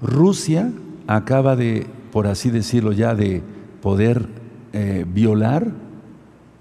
Rusia 0.00 0.72
acaba 1.06 1.54
de, 1.54 1.86
por 2.12 2.28
así 2.28 2.48
decirlo 2.48 2.92
ya, 2.92 3.14
de 3.14 3.42
poder 3.82 4.26
eh, 4.72 5.04
violar, 5.06 5.70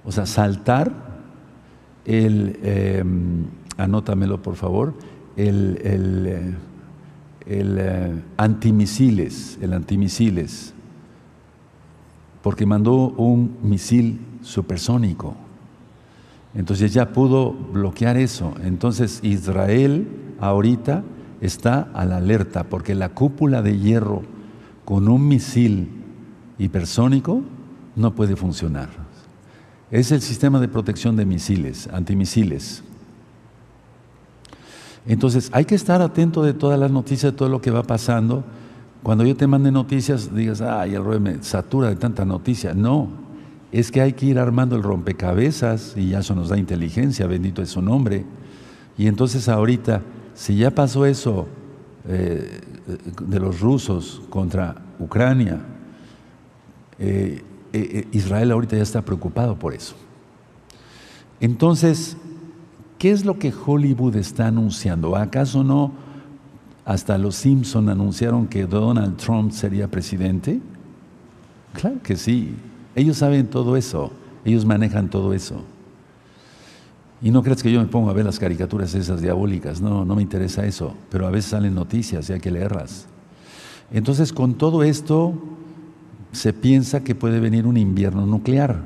o 0.03 0.11
sea, 0.11 0.25
saltar 0.25 0.91
el, 2.03 2.59
em, 2.61 3.45
anótamelo 3.77 4.41
por 4.41 4.57
favor, 4.57 4.95
el, 5.37 5.79
el, 5.81 6.25
eh, 6.27 6.53
el 7.45 7.77
eh, 7.79 8.21
antimisiles, 8.35 9.59
el 9.61 9.71
antimisiles 9.71 10.74
porque 12.45 12.67
mandó 12.67 13.07
un 13.17 13.57
misil 13.63 14.19
supersónico. 14.43 15.33
Entonces 16.53 16.93
ya 16.93 17.11
pudo 17.11 17.51
bloquear 17.51 18.17
eso. 18.17 18.53
Entonces 18.63 19.19
Israel 19.23 20.07
ahorita 20.39 21.03
está 21.41 21.89
a 21.95 22.05
la 22.05 22.17
alerta 22.17 22.65
porque 22.65 22.93
la 22.93 23.09
cúpula 23.09 23.63
de 23.63 23.79
hierro 23.79 24.21
con 24.85 25.07
un 25.07 25.27
misil 25.27 25.89
hipersónico 26.59 27.41
no 27.95 28.13
puede 28.13 28.35
funcionar. 28.35 28.89
Es 29.89 30.11
el 30.11 30.21
sistema 30.21 30.59
de 30.59 30.67
protección 30.67 31.15
de 31.15 31.25
misiles, 31.25 31.89
antimisiles. 31.91 32.83
Entonces 35.07 35.49
hay 35.51 35.65
que 35.65 35.73
estar 35.73 35.99
atento 36.03 36.43
de 36.43 36.53
todas 36.53 36.79
las 36.79 36.91
noticias, 36.91 37.31
de 37.31 37.37
todo 37.39 37.49
lo 37.49 37.59
que 37.59 37.71
va 37.71 37.81
pasando 37.81 38.43
cuando 39.05 39.23
yo 39.23 39.37
te 39.37 39.45
mande 39.45 39.71
noticias, 39.71 40.33
digas, 40.33 40.61
ay, 40.61 40.95
el 40.95 41.03
rollo 41.03 41.19
me 41.19 41.43
satura 41.43 41.89
de 41.89 41.95
tanta 41.95 42.25
noticia. 42.25 42.73
No, 42.73 43.07
es 43.71 43.91
que 43.91 44.01
hay 44.01 44.13
que 44.13 44.25
ir 44.25 44.39
armando 44.39 44.75
el 44.75 44.81
rompecabezas 44.81 45.93
y 45.95 46.09
ya 46.09 46.21
eso 46.21 46.33
nos 46.33 46.49
da 46.49 46.57
inteligencia, 46.57 47.27
bendito 47.27 47.61
es 47.61 47.69
su 47.69 47.83
nombre. 47.83 48.25
Y 48.97 49.05
entonces 49.05 49.47
ahorita, 49.47 50.01
si 50.33 50.57
ya 50.57 50.71
pasó 50.71 51.05
eso 51.05 51.45
eh, 52.07 52.61
de 53.21 53.39
los 53.39 53.59
rusos 53.59 54.23
contra 54.31 54.75
Ucrania, 54.97 55.59
eh, 56.97 57.43
eh, 57.73 58.07
Israel 58.11 58.53
ahorita 58.53 58.75
ya 58.75 58.81
está 58.81 59.03
preocupado 59.03 59.55
por 59.55 59.75
eso. 59.75 59.93
Entonces, 61.39 62.17
¿qué 62.97 63.11
es 63.11 63.23
lo 63.23 63.37
que 63.37 63.53
Hollywood 63.53 64.15
está 64.15 64.47
anunciando? 64.47 65.15
¿Acaso 65.15 65.63
no? 65.63 66.04
Hasta 66.85 67.17
los 67.17 67.35
Simpson 67.35 67.89
anunciaron 67.89 68.45
que 68.45 68.67
Donald 68.67 69.17
Trump 69.17 69.51
sería 69.51 69.89
presidente? 69.89 70.61
Claro 71.73 71.97
que 72.03 72.15
sí. 72.15 72.55
Ellos 72.95 73.17
saben 73.17 73.47
todo 73.47 73.75
eso. 73.75 74.11
Ellos 74.45 74.65
manejan 74.65 75.09
todo 75.09 75.33
eso. 75.33 75.63
Y 77.23 77.31
no 77.31 77.41
crees 77.41 77.63
que 77.63 77.71
yo 77.71 77.81
me 77.81 77.87
pongo 77.87 78.11
a 78.11 78.13
ver 78.13 78.23
las 78.23 78.37
caricaturas 78.37 78.93
esas 78.93 79.19
diabólicas. 79.19 79.81
No, 79.81 80.05
no 80.05 80.15
me 80.15 80.21
interesa 80.21 80.63
eso. 80.65 80.93
Pero 81.09 81.25
a 81.25 81.31
veces 81.31 81.49
salen 81.49 81.73
noticias 81.73 82.29
y 82.29 82.33
hay 82.33 82.39
que 82.39 82.51
leerlas. 82.51 83.07
Entonces, 83.91 84.31
con 84.31 84.53
todo 84.53 84.83
esto, 84.83 85.33
se 86.33 86.53
piensa 86.53 87.03
que 87.03 87.15
puede 87.15 87.39
venir 87.39 87.65
un 87.65 87.77
invierno 87.77 88.27
nuclear. 88.27 88.81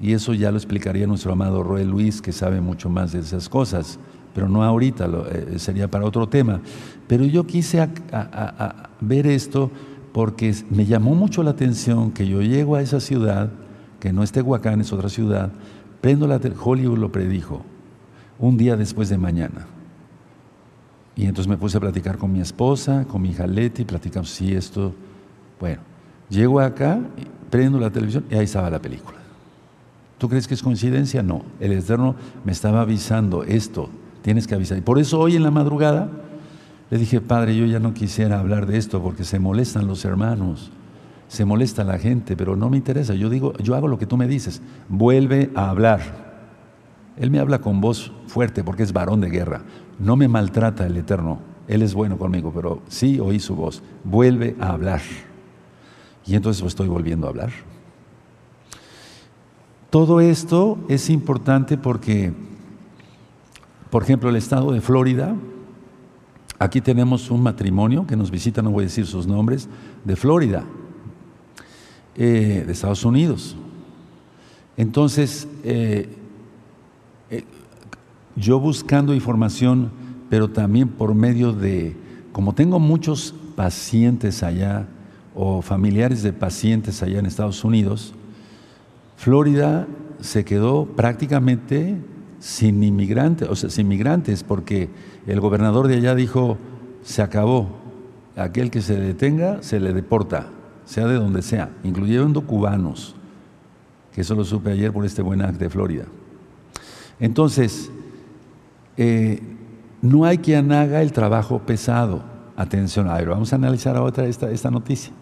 Y 0.00 0.14
eso 0.14 0.32
ya 0.32 0.50
lo 0.50 0.56
explicaría 0.56 1.06
nuestro 1.06 1.32
amado 1.32 1.62
Roel 1.62 1.90
Luis, 1.90 2.22
que 2.22 2.32
sabe 2.32 2.62
mucho 2.62 2.88
más 2.88 3.12
de 3.12 3.20
esas 3.20 3.50
cosas 3.50 3.98
pero 4.34 4.48
no 4.48 4.62
ahorita, 4.62 5.08
eh, 5.30 5.58
sería 5.58 5.88
para 5.88 6.04
otro 6.04 6.28
tema. 6.28 6.60
Pero 7.06 7.24
yo 7.24 7.46
quise 7.46 7.88
ver 9.00 9.26
esto 9.26 9.70
porque 10.12 10.54
me 10.70 10.86
llamó 10.86 11.14
mucho 11.14 11.42
la 11.42 11.50
atención 11.50 12.10
que 12.12 12.26
yo 12.26 12.42
llego 12.42 12.76
a 12.76 12.82
esa 12.82 13.00
ciudad, 13.00 13.50
que 13.98 14.12
no 14.12 14.22
es 14.22 14.32
Tehuacán, 14.32 14.80
es 14.80 14.92
otra 14.92 15.08
ciudad, 15.08 15.50
prendo 16.00 16.26
la 16.26 16.40
Hollywood 16.62 16.98
lo 16.98 17.12
predijo, 17.12 17.62
un 18.38 18.56
día 18.56 18.76
después 18.76 19.08
de 19.08 19.18
mañana. 19.18 19.66
Y 21.16 21.26
entonces 21.26 21.48
me 21.48 21.58
puse 21.58 21.76
a 21.76 21.80
platicar 21.80 22.16
con 22.16 22.32
mi 22.32 22.40
esposa, 22.40 23.04
con 23.06 23.22
mi 23.22 23.30
hija 23.30 23.46
Leti, 23.46 23.84
platicamos, 23.84 24.30
sí, 24.30 24.54
esto, 24.54 24.94
bueno, 25.58 25.82
llego 26.28 26.60
acá, 26.60 27.00
prendo 27.50 27.78
la 27.78 27.90
televisión 27.90 28.24
y 28.30 28.34
ahí 28.34 28.44
estaba 28.44 28.70
la 28.70 28.80
película. 28.80 29.18
¿Tú 30.16 30.28
crees 30.28 30.46
que 30.46 30.54
es 30.54 30.62
coincidencia? 30.62 31.22
No, 31.22 31.42
el 31.60 31.72
Eterno 31.72 32.14
me 32.44 32.52
estaba 32.52 32.82
avisando 32.82 33.42
esto, 33.42 33.90
tienes 34.22 34.46
que 34.46 34.54
avisar. 34.54 34.78
Y 34.78 34.82
por 34.82 34.98
eso 34.98 35.18
hoy 35.18 35.36
en 35.36 35.42
la 35.42 35.50
madrugada 35.50 36.08
le 36.90 36.98
dije, 36.98 37.20
Padre, 37.20 37.56
yo 37.56 37.66
ya 37.66 37.78
no 37.78 37.94
quisiera 37.94 38.40
hablar 38.40 38.66
de 38.66 38.76
esto 38.76 39.02
porque 39.02 39.24
se 39.24 39.38
molestan 39.38 39.86
los 39.86 40.04
hermanos, 40.04 40.70
se 41.28 41.44
molesta 41.44 41.84
la 41.84 41.98
gente, 41.98 42.36
pero 42.36 42.56
no 42.56 42.68
me 42.68 42.76
interesa. 42.76 43.14
Yo 43.14 43.30
digo, 43.30 43.52
yo 43.58 43.76
hago 43.76 43.86
lo 43.86 43.98
que 43.98 44.06
tú 44.06 44.16
me 44.16 44.26
dices. 44.26 44.60
Vuelve 44.88 45.50
a 45.54 45.70
hablar. 45.70 46.00
Él 47.16 47.30
me 47.30 47.38
habla 47.38 47.60
con 47.60 47.80
voz 47.80 48.12
fuerte 48.26 48.64
porque 48.64 48.82
es 48.82 48.92
varón 48.92 49.20
de 49.20 49.30
guerra. 49.30 49.62
No 49.98 50.16
me 50.16 50.26
maltrata 50.26 50.86
el 50.86 50.96
Eterno. 50.96 51.38
Él 51.68 51.82
es 51.82 51.94
bueno 51.94 52.18
conmigo, 52.18 52.50
pero 52.52 52.82
sí 52.88 53.20
oí 53.20 53.38
su 53.38 53.54
voz. 53.54 53.82
Vuelve 54.02 54.56
a 54.58 54.70
hablar. 54.70 55.00
Y 56.26 56.34
entonces 56.34 56.64
estoy 56.64 56.88
volviendo 56.88 57.26
a 57.26 57.30
hablar. 57.30 57.50
Todo 59.90 60.20
esto 60.20 60.78
es 60.88 61.10
importante 61.10 61.76
porque 61.76 62.32
por 63.90 64.04
ejemplo, 64.04 64.30
el 64.30 64.36
estado 64.36 64.72
de 64.72 64.80
Florida, 64.80 65.34
aquí 66.58 66.80
tenemos 66.80 67.30
un 67.30 67.42
matrimonio 67.42 68.06
que 68.06 68.16
nos 68.16 68.30
visita, 68.30 68.62
no 68.62 68.70
voy 68.70 68.84
a 68.84 68.86
decir 68.86 69.06
sus 69.06 69.26
nombres, 69.26 69.68
de 70.04 70.14
Florida, 70.16 70.64
eh, 72.16 72.62
de 72.64 72.72
Estados 72.72 73.04
Unidos. 73.04 73.56
Entonces, 74.76 75.48
eh, 75.64 76.08
eh, 77.30 77.44
yo 78.36 78.60
buscando 78.60 79.12
información, 79.12 79.90
pero 80.28 80.48
también 80.48 80.88
por 80.88 81.14
medio 81.14 81.52
de, 81.52 81.96
como 82.32 82.54
tengo 82.54 82.78
muchos 82.78 83.34
pacientes 83.56 84.42
allá 84.42 84.86
o 85.34 85.62
familiares 85.62 86.22
de 86.22 86.32
pacientes 86.32 87.02
allá 87.02 87.18
en 87.18 87.26
Estados 87.26 87.64
Unidos, 87.64 88.14
Florida 89.16 89.86
se 90.20 90.44
quedó 90.44 90.86
prácticamente 90.86 91.96
sin 92.40 92.82
inmigrantes, 92.82 93.48
o 93.48 93.54
sea, 93.54 93.70
sin 93.70 93.86
migrantes, 93.86 94.42
porque 94.42 94.88
el 95.26 95.40
gobernador 95.40 95.86
de 95.86 95.96
allá 95.96 96.14
dijo, 96.14 96.58
se 97.02 97.22
acabó, 97.22 97.68
aquel 98.36 98.70
que 98.70 98.80
se 98.80 98.98
detenga 98.98 99.62
se 99.62 99.78
le 99.78 99.92
deporta, 99.92 100.48
sea 100.86 101.06
de 101.06 101.14
donde 101.14 101.42
sea, 101.42 101.70
incluyendo 101.84 102.46
cubanos, 102.46 103.14
que 104.12 104.22
eso 104.22 104.34
lo 104.34 104.44
supe 104.44 104.72
ayer 104.72 104.92
por 104.92 105.04
este 105.04 105.22
buen 105.22 105.42
acto 105.42 105.58
de 105.58 105.70
Florida. 105.70 106.04
Entonces, 107.20 107.90
eh, 108.96 109.40
no 110.02 110.24
hay 110.24 110.38
quien 110.38 110.72
haga 110.72 111.02
el 111.02 111.12
trabajo 111.12 111.60
pesado. 111.60 112.24
Atención, 112.56 113.08
a 113.08 113.14
ver, 113.14 113.28
vamos 113.28 113.52
a 113.52 113.56
analizar 113.56 113.96
ahora 113.96 114.24
esta, 114.26 114.50
esta 114.50 114.70
noticia. 114.70 115.12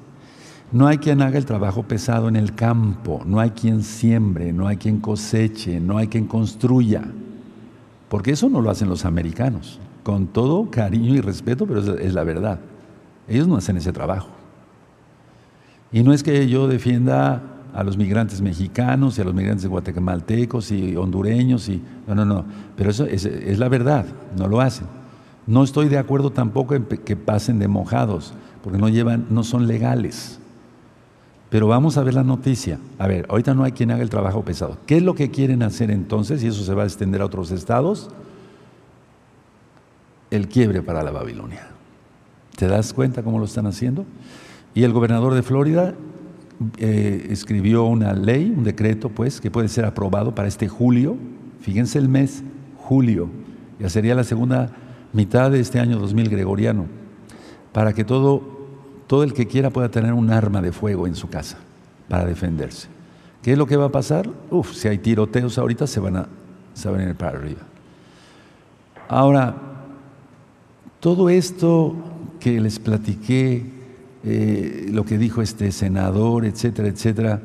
No 0.71 0.87
hay 0.87 0.99
quien 0.99 1.23
haga 1.23 1.39
el 1.39 1.47
trabajo 1.47 1.85
pesado 1.85 2.29
en 2.29 2.37
el 2.37 2.55
campo, 2.55 3.23
no 3.25 3.41
hay 3.41 3.51
quien 3.51 3.83
siembre, 3.83 4.53
no 4.53 4.67
hay 4.67 4.77
quien 4.77 5.01
coseche, 5.01 5.81
no 5.81 5.97
hay 5.97 6.09
quien 6.09 6.27
construya, 6.27 7.05
porque 8.11 8.33
eso 8.33 8.51
no 8.51 8.61
lo 8.61 8.71
hacen 8.71 8.91
los 8.91 9.07
americanos, 9.07 9.79
con 10.03 10.27
todo 10.27 10.71
cariño 10.71 11.15
y 11.15 11.23
respeto, 11.23 11.67
pero 11.67 11.81
es, 11.97 12.13
la 12.13 12.23
verdad. 12.23 12.61
Ellos 13.29 13.49
no 13.49 13.57
hacen 13.57 13.79
ese 13.79 13.93
trabajo. 13.93 14.29
Y 15.91 16.03
no 16.03 16.13
es 16.13 16.23
que 16.23 16.47
yo 16.49 16.69
defienda 16.69 17.43
a 17.73 17.83
los 17.83 17.97
migrantes 17.97 18.43
mexicanos 18.43 19.17
y 19.17 19.23
a 19.23 19.25
los 19.25 19.35
migrantes 19.35 19.67
guatemaltecos 19.67 20.71
y 20.71 20.97
hondureños 20.97 21.69
y 21.71 21.83
no, 22.07 22.15
no, 22.15 22.27
no, 22.27 22.45
pero 22.77 22.91
eso 22.91 23.07
es, 23.07 23.25
es 23.25 23.59
la 23.59 23.71
verdad, 23.71 24.05
no 24.37 24.49
lo 24.49 24.61
hacen. 24.61 24.87
No 25.47 25.65
estoy 25.65 25.89
de 25.89 25.97
acuerdo 25.97 26.31
tampoco 26.31 26.75
en 26.75 26.85
que 26.85 27.17
pasen 27.17 27.59
de 27.59 27.69
mojados, 27.69 28.35
porque 28.63 28.79
no 28.79 28.91
llevan, 28.91 29.25
no 29.31 29.45
son 29.45 29.67
legales. 29.67 30.41
Pero 31.51 31.67
vamos 31.67 31.97
a 31.97 32.03
ver 32.03 32.15
la 32.15 32.25
noticia. 32.25 32.79
A 32.99 33.07
ver, 33.07 33.27
ahorita 33.29 33.55
no 33.55 33.65
hay 33.65 33.73
quien 33.73 33.91
haga 33.91 34.03
el 34.03 34.11
trabajo 34.11 34.45
pesado. 34.45 34.77
¿Qué 34.87 34.99
es 34.99 35.03
lo 35.03 35.15
que 35.15 35.31
quieren 35.31 35.63
hacer 35.63 35.91
entonces? 35.91 36.43
Y 36.43 36.49
eso 36.49 36.63
se 36.63 36.75
va 36.75 36.83
a 36.83 36.87
extender 36.87 37.23
a 37.23 37.25
otros 37.25 37.51
estados. 37.51 38.11
El 40.31 40.49
quiebre 40.49 40.83
para 40.83 41.03
la 41.03 41.11
Babilonia. 41.11 41.69
¿Te 42.57 42.67
das 42.67 42.93
cuenta 42.93 43.23
cómo 43.23 43.39
lo 43.39 43.47
están 43.47 43.67
haciendo? 43.67 44.05
Y 44.75 44.83
el 44.83 44.93
gobernador 44.93 45.33
de 45.33 45.43
Florida 45.43 45.95
eh, 46.77 47.29
escribió 47.31 47.85
una 47.85 48.13
ley, 48.13 48.53
un 48.55 48.65
decreto, 48.65 49.09
pues, 49.09 49.41
que 49.41 49.51
puede 49.51 49.69
ser 49.69 49.85
aprobado 49.85 50.35
para 50.35 50.49
este 50.49 50.69
julio. 50.69 51.17
Fíjense 51.61 51.99
el 51.99 52.09
mes, 52.09 52.43
julio. 52.77 53.31
Ya 53.79 53.89
sería 53.89 54.15
la 54.15 54.25
segunda 54.25 54.73
mitad 55.13 55.51
de 55.51 55.61
este 55.61 55.81
año 55.81 55.99
2000 55.99 56.29
gregoriano. 56.29 56.87
Para 57.73 57.93
que 57.93 58.05
todo, 58.05 58.58
todo 59.09 59.25
el 59.25 59.33
que 59.33 59.49
quiera 59.49 59.71
pueda 59.71 59.89
tener 59.89 60.13
un 60.13 60.31
arma 60.31 60.63
de 60.63 60.71
fuego 60.71 61.09
en 61.09 61.17
su 61.17 61.29
casa 61.29 61.57
para 62.09 62.25
defenderse. 62.27 62.89
¿Qué 63.43 63.53
es 63.53 63.59
lo 63.59 63.67
que 63.67 63.77
va 63.77 63.87
a 63.87 63.93
pasar? 63.93 64.29
Uf, 64.51 64.75
si 64.75 64.87
hay 64.87 64.99
tiroteos 64.99 65.59
ahorita 65.59 65.87
se 65.87 65.99
van 65.99 66.17
a, 66.19 66.29
se 66.75 66.89
a 66.89 67.03
ir 67.03 67.15
para 67.17 67.39
arriba. 67.39 67.63
Ahora, 69.09 69.57
todo 71.01 71.31
esto 71.31 71.97
que 72.39 72.61
les 72.61 72.79
platiqué, 72.79 73.65
eh, 74.25 74.89
lo 74.93 75.05
que 75.05 75.17
dijo 75.17 75.41
este 75.41 75.73
senador, 75.73 76.45
etcétera, 76.45 76.89
etcétera, 76.89 77.41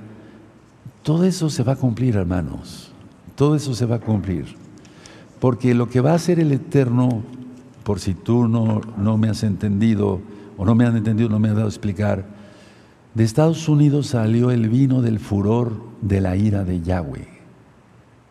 todo 1.02 1.23
eso 1.23 1.49
se 1.49 1.63
va 1.63 1.73
a 1.73 1.78
cumplir, 1.78 2.17
hermanos. 2.17 2.91
Todo 3.36 3.56
eso 3.56 3.73
se 3.73 3.86
va 3.86 3.95
a 3.95 3.99
cumplir. 3.99 4.56
Porque 5.39 5.73
lo 5.73 5.88
que 5.88 6.02
va 6.02 6.12
a 6.12 6.15
hacer 6.15 6.39
el 6.39 6.52
Eterno, 6.52 7.23
por 7.84 8.02
si 8.02 8.13
tú 8.13 8.47
no, 8.49 8.82
no 8.97 9.17
me 9.17 9.30
has 9.30 9.43
entendido, 9.43 10.21
o 10.57 10.65
no 10.65 10.75
me 10.75 10.85
han 10.85 10.95
entendido, 10.95 11.29
no 11.29 11.39
me 11.39 11.49
has 11.49 11.55
dado 11.55 11.67
a 11.67 11.69
explicar, 11.69 12.25
de 13.13 13.23
Estados 13.23 13.69
Unidos 13.69 14.07
salió 14.07 14.49
el 14.51 14.69
vino 14.69 15.01
del 15.01 15.19
furor 15.19 15.73
de 16.01 16.19
la 16.19 16.35
ira 16.35 16.63
de 16.63 16.81
Yahweh. 16.81 17.27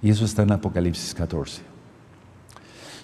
Y 0.03 0.11
eso 0.11 0.25
está 0.25 0.43
en 0.43 0.53
Apocalipsis 0.53 1.15
14. 1.15 1.63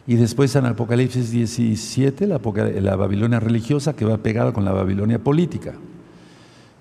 Y 0.09 0.17
después 0.17 0.57
en 0.57 0.67
Apocalipsis 0.67 1.31
17, 1.31 2.27
la, 2.27 2.97
Babilonia 2.97 3.39
religiosa 3.39 3.95
que 3.95 4.05
va 4.05 4.17
pegada 4.19 4.53
con 4.53 4.65
la 4.65 4.73
Babilonia 4.73 5.23
política. 5.23 5.75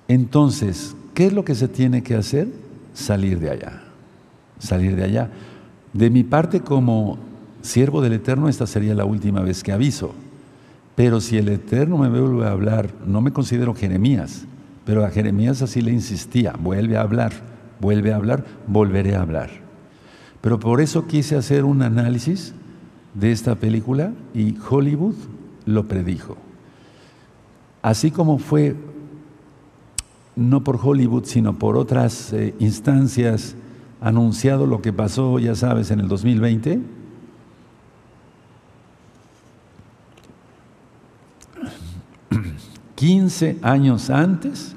Entonces, 0.07 0.95
¿qué 1.13 1.27
es 1.27 1.33
lo 1.33 1.43
que 1.43 1.53
se 1.53 1.67
tiene 1.67 2.01
que 2.01 2.15
hacer? 2.15 2.47
Salir 2.93 3.39
de 3.39 3.51
allá. 3.51 3.83
Salir 4.59 4.95
de 4.95 5.03
allá. 5.03 5.29
De 5.93 6.09
mi 6.09 6.23
parte, 6.23 6.61
como 6.61 7.19
siervo 7.61 8.01
del 8.01 8.13
Eterno, 8.13 8.47
esta 8.47 8.65
sería 8.65 8.95
la 8.95 9.05
última 9.05 9.41
vez 9.41 9.61
que 9.61 9.73
aviso. 9.73 10.15
Pero 10.97 11.21
si 11.21 11.37
el 11.37 11.47
Eterno 11.49 11.99
me 11.99 12.09
vuelve 12.09 12.47
a 12.47 12.51
hablar, 12.53 12.89
no 13.05 13.21
me 13.21 13.31
considero 13.31 13.75
Jeremías, 13.75 14.47
pero 14.83 15.05
a 15.05 15.11
Jeremías 15.11 15.61
así 15.61 15.79
le 15.83 15.91
insistía, 15.91 16.55
vuelve 16.59 16.97
a 16.97 17.01
hablar, 17.01 17.33
vuelve 17.79 18.11
a 18.11 18.15
hablar, 18.15 18.43
volveré 18.65 19.15
a 19.15 19.21
hablar. 19.21 19.51
Pero 20.41 20.59
por 20.59 20.81
eso 20.81 21.05
quise 21.05 21.35
hacer 21.35 21.65
un 21.65 21.83
análisis 21.83 22.55
de 23.13 23.31
esta 23.31 23.53
película 23.53 24.11
y 24.33 24.55
Hollywood 24.67 25.13
lo 25.67 25.87
predijo. 25.87 26.35
Así 27.83 28.09
como 28.09 28.39
fue, 28.39 28.75
no 30.35 30.63
por 30.63 30.79
Hollywood, 30.81 31.25
sino 31.25 31.59
por 31.59 31.77
otras 31.77 32.33
eh, 32.33 32.55
instancias, 32.57 33.55
anunciado 34.01 34.65
lo 34.65 34.81
que 34.81 34.93
pasó, 34.93 35.37
ya 35.37 35.53
sabes, 35.53 35.91
en 35.91 35.99
el 35.99 36.07
2020, 36.07 36.96
...15 42.97 43.59
años 43.61 44.09
antes 44.09 44.75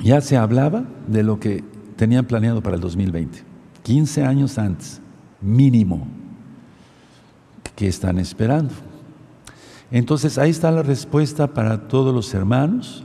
ya 0.00 0.20
se 0.20 0.36
hablaba 0.36 0.84
de 1.08 1.22
lo 1.22 1.40
que 1.40 1.64
tenían 1.96 2.26
planeado 2.26 2.62
para 2.62 2.76
el 2.76 2.82
2020. 2.82 3.42
15 3.82 4.24
años 4.24 4.58
antes, 4.58 5.00
mínimo 5.40 6.06
que 7.74 7.88
están 7.88 8.18
esperando. 8.18 8.74
Entonces 9.90 10.38
ahí 10.38 10.50
está 10.50 10.70
la 10.70 10.82
respuesta 10.82 11.48
para 11.48 11.88
todos 11.88 12.14
los 12.14 12.32
hermanos 12.34 13.04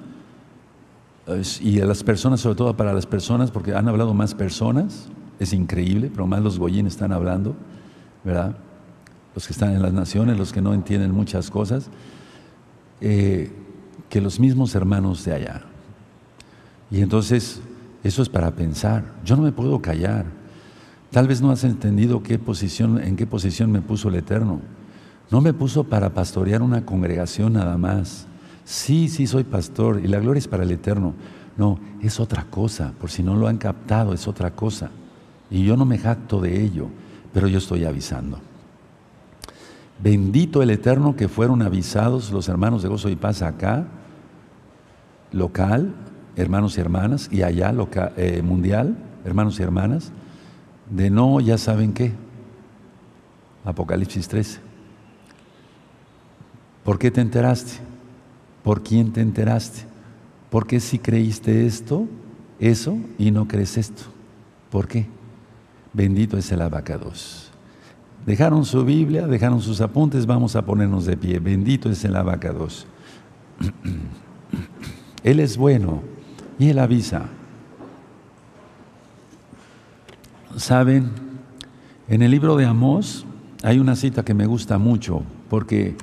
y 1.62 1.80
a 1.80 1.86
las 1.86 2.04
personas, 2.04 2.40
sobre 2.42 2.56
todo 2.56 2.76
para 2.76 2.94
las 2.94 3.06
personas, 3.06 3.52
porque 3.52 3.74
han 3.74 3.88
hablado 3.88 4.14
más 4.14 4.34
personas, 4.34 5.08
es 5.40 5.54
increíble, 5.54 6.10
pero 6.12 6.26
más 6.28 6.42
los 6.42 6.58
goyines 6.58 6.94
están 6.94 7.12
hablando, 7.12 7.56
¿verdad? 8.24 8.58
Los 9.36 9.46
que 9.46 9.54
están 9.54 9.74
en 9.74 9.82
las 9.82 9.94
naciones, 9.94 10.38
los 10.38 10.52
que 10.52 10.62
no 10.62 10.74
entienden 10.74 11.12
muchas 11.12 11.52
cosas, 11.52 11.90
eh, 13.02 13.52
que 14.10 14.22
los 14.22 14.40
mismos 14.40 14.76
hermanos 14.76 15.24
de 15.26 15.34
allá. 15.34 15.62
Y 16.92 17.02
entonces, 17.02 17.62
eso 18.04 18.22
es 18.22 18.30
para 18.30 18.52
pensar. 18.52 19.04
Yo 19.24 19.36
no 19.36 19.44
me 19.44 19.52
puedo 19.52 19.82
callar. 19.82 20.26
Tal 21.12 21.28
vez 21.28 21.42
no 21.42 21.52
has 21.52 21.64
entendido 21.64 22.24
qué 22.24 22.40
posición, 22.40 23.02
en 23.02 23.16
qué 23.16 23.28
posición 23.28 23.72
me 23.72 23.82
puso 23.82 24.10
el 24.10 24.16
Eterno. 24.16 24.62
No 25.32 25.42
me 25.42 25.54
puso 25.54 25.84
para 25.84 26.14
pastorear 26.14 26.62
una 26.62 26.86
congregación 26.86 27.54
nada 27.54 27.78
más. 27.78 28.26
Sí, 28.66 29.10
sí 29.10 29.28
soy 29.28 29.44
pastor 29.44 30.02
y 30.04 30.08
la 30.08 30.20
gloria 30.20 30.40
es 30.40 30.48
para 30.48 30.64
el 30.64 30.72
Eterno. 30.72 31.14
No, 31.58 31.80
es 32.02 32.20
otra 32.20 32.46
cosa, 32.46 32.94
por 33.00 33.12
si 33.12 33.22
no 33.22 33.36
lo 33.36 33.48
han 33.48 33.58
captado, 33.58 34.14
es 34.14 34.28
otra 34.28 34.52
cosa. 34.52 34.90
Y 35.52 35.64
yo 35.66 35.76
no 35.76 35.86
me 35.86 35.98
jacto 35.98 36.40
de 36.40 36.64
ello, 36.64 36.88
pero 37.34 37.48
yo 37.48 37.58
estoy 37.58 37.86
avisando. 37.86 38.40
Bendito 40.02 40.64
el 40.64 40.70
Eterno 40.70 41.16
que 41.16 41.28
fueron 41.28 41.62
avisados 41.62 42.32
los 42.32 42.48
hermanos 42.48 42.82
de 42.82 42.90
Gozo 42.90 43.10
y 43.10 43.18
Paz 43.18 43.42
acá, 43.42 43.88
local, 45.32 45.94
hermanos 46.38 46.78
y 46.78 46.82
hermanas, 46.82 47.28
y 47.32 47.44
allá, 47.44 47.74
local, 47.74 48.14
eh, 48.16 48.42
mundial, 48.42 48.96
hermanos 49.26 49.60
y 49.60 49.64
hermanas, 49.64 50.12
de 50.90 51.10
no, 51.10 51.42
ya 51.42 51.58
saben 51.58 51.94
qué. 51.94 52.14
Apocalipsis 53.66 54.28
13. 54.28 54.60
¿Por 56.84 56.98
qué 56.98 57.12
te 57.12 57.20
enteraste? 57.20 57.74
¿Por 58.64 58.82
quién 58.82 59.12
te 59.12 59.22
enteraste? 59.22 59.82
¿Por 60.50 60.66
qué 60.66 60.80
si 60.80 60.98
creíste 60.98 61.66
esto, 61.66 62.08
eso, 62.60 62.98
y 63.18 63.32
no 63.32 63.48
crees 63.48 63.78
esto? 63.78 64.04
¿Por 64.72 64.88
qué? 64.88 65.08
Bendito 65.94 66.38
es 66.38 66.52
el 66.52 66.62
abacados. 66.62 67.49
Dejaron 68.30 68.64
su 68.64 68.86
Biblia, 68.86 69.26
dejaron 69.26 69.60
sus 69.60 69.82
apuntes, 69.82 70.28
vamos 70.28 70.56
a 70.56 70.64
ponernos 70.64 71.08
de 71.08 71.18
pie. 71.18 71.40
Bendito 71.40 71.90
es 71.90 72.06
el 72.06 72.16
abacados. 72.16 72.86
Él 75.24 75.40
es 75.40 75.58
bueno 75.58 76.04
y 76.60 76.70
él 76.70 76.78
avisa. 76.78 77.24
Saben, 80.58 81.10
en 82.08 82.22
el 82.22 82.30
libro 82.30 82.56
de 82.56 82.68
Amós 82.68 83.26
hay 83.64 83.80
una 83.80 83.96
cita 83.96 84.24
que 84.24 84.36
me 84.36 84.46
gusta 84.46 84.78
mucho 84.78 85.24
porque 85.50 85.96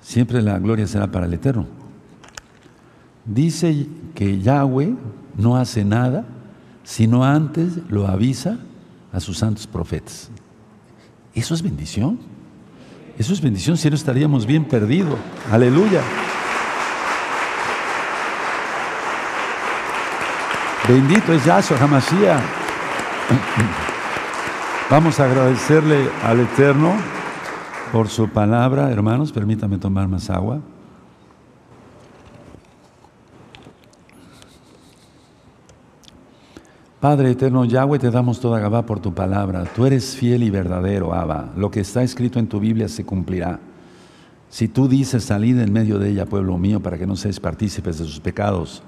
siempre 0.00 0.40
la 0.40 0.60
gloria 0.60 0.86
será 0.86 1.10
para 1.10 1.26
el 1.26 1.34
Eterno. 1.34 1.66
Dice 3.24 3.88
que 4.14 4.38
Yahweh 4.38 4.94
no 5.36 5.56
hace 5.56 5.84
nada 5.84 6.24
sino 6.84 7.24
antes 7.24 7.78
lo 7.88 8.06
avisa 8.06 8.60
a 9.12 9.18
sus 9.18 9.38
santos 9.38 9.66
profetas. 9.66 10.30
Eso 11.34 11.54
es 11.54 11.62
bendición. 11.62 12.18
Eso 13.18 13.32
es 13.32 13.40
bendición, 13.40 13.76
si 13.76 13.88
no 13.88 13.96
estaríamos 13.96 14.46
bien 14.46 14.64
perdidos. 14.64 15.18
Aleluya. 15.50 16.00
Bendito 20.88 21.32
es 21.32 21.44
Yahshua 21.44 21.78
Hamashiach. 21.80 22.42
Vamos 24.90 25.18
a 25.18 25.24
agradecerle 25.24 26.10
al 26.24 26.40
Eterno 26.40 26.92
por 27.90 28.08
su 28.08 28.28
palabra, 28.28 28.90
hermanos. 28.90 29.32
Permítame 29.32 29.78
tomar 29.78 30.08
más 30.08 30.28
agua. 30.28 30.60
Padre 37.04 37.32
eterno 37.32 37.66
Yahweh, 37.66 37.98
te 37.98 38.10
damos 38.10 38.40
toda 38.40 38.58
Gabá 38.58 38.86
por 38.86 38.98
tu 38.98 39.12
palabra. 39.12 39.64
Tú 39.76 39.84
eres 39.84 40.16
fiel 40.16 40.42
y 40.42 40.48
verdadero, 40.48 41.12
Abba. 41.12 41.52
Lo 41.54 41.70
que 41.70 41.80
está 41.80 42.02
escrito 42.02 42.38
en 42.38 42.46
tu 42.46 42.58
Biblia 42.58 42.88
se 42.88 43.04
cumplirá. 43.04 43.60
Si 44.48 44.68
tú 44.68 44.88
dices, 44.88 45.22
salid 45.22 45.58
en 45.58 45.70
medio 45.70 45.98
de 45.98 46.08
ella, 46.08 46.24
pueblo 46.24 46.56
mío, 46.56 46.80
para 46.80 46.96
que 46.96 47.06
no 47.06 47.14
seas 47.14 47.38
partícipes 47.40 47.98
de 47.98 48.06
sus 48.06 48.20
pecados, 48.20 48.82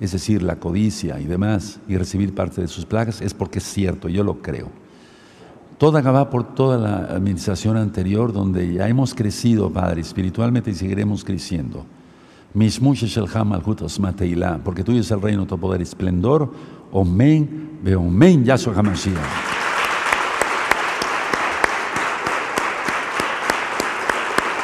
es 0.00 0.12
decir, 0.12 0.44
la 0.44 0.60
codicia 0.60 1.18
y 1.18 1.24
demás, 1.24 1.80
y 1.88 1.96
recibir 1.96 2.36
parte 2.36 2.60
de 2.60 2.68
sus 2.68 2.86
plagas, 2.86 3.20
es 3.20 3.34
porque 3.34 3.58
es 3.58 3.64
cierto, 3.64 4.08
yo 4.08 4.22
lo 4.22 4.40
creo. 4.40 4.68
Toda 5.78 6.02
Gabá 6.02 6.30
por 6.30 6.54
toda 6.54 6.78
la 6.78 6.98
administración 7.16 7.78
anterior, 7.78 8.32
donde 8.32 8.74
ya 8.74 8.86
hemos 8.86 9.12
crecido, 9.12 9.72
Padre, 9.72 10.02
espiritualmente 10.02 10.70
y 10.70 10.74
seguiremos 10.74 11.24
creciendo. 11.24 11.84
Porque 14.64 14.84
tuyo 14.84 15.00
es 15.00 15.10
el 15.10 15.20
reino, 15.20 15.46
tu 15.46 15.58
poder 15.58 15.80
esplendor. 15.82 16.52
Omen, 16.92 17.78
ve 17.82 17.96
omen, 17.96 18.44
Yahshua 18.44 18.74
HaMashiach. 18.74 19.51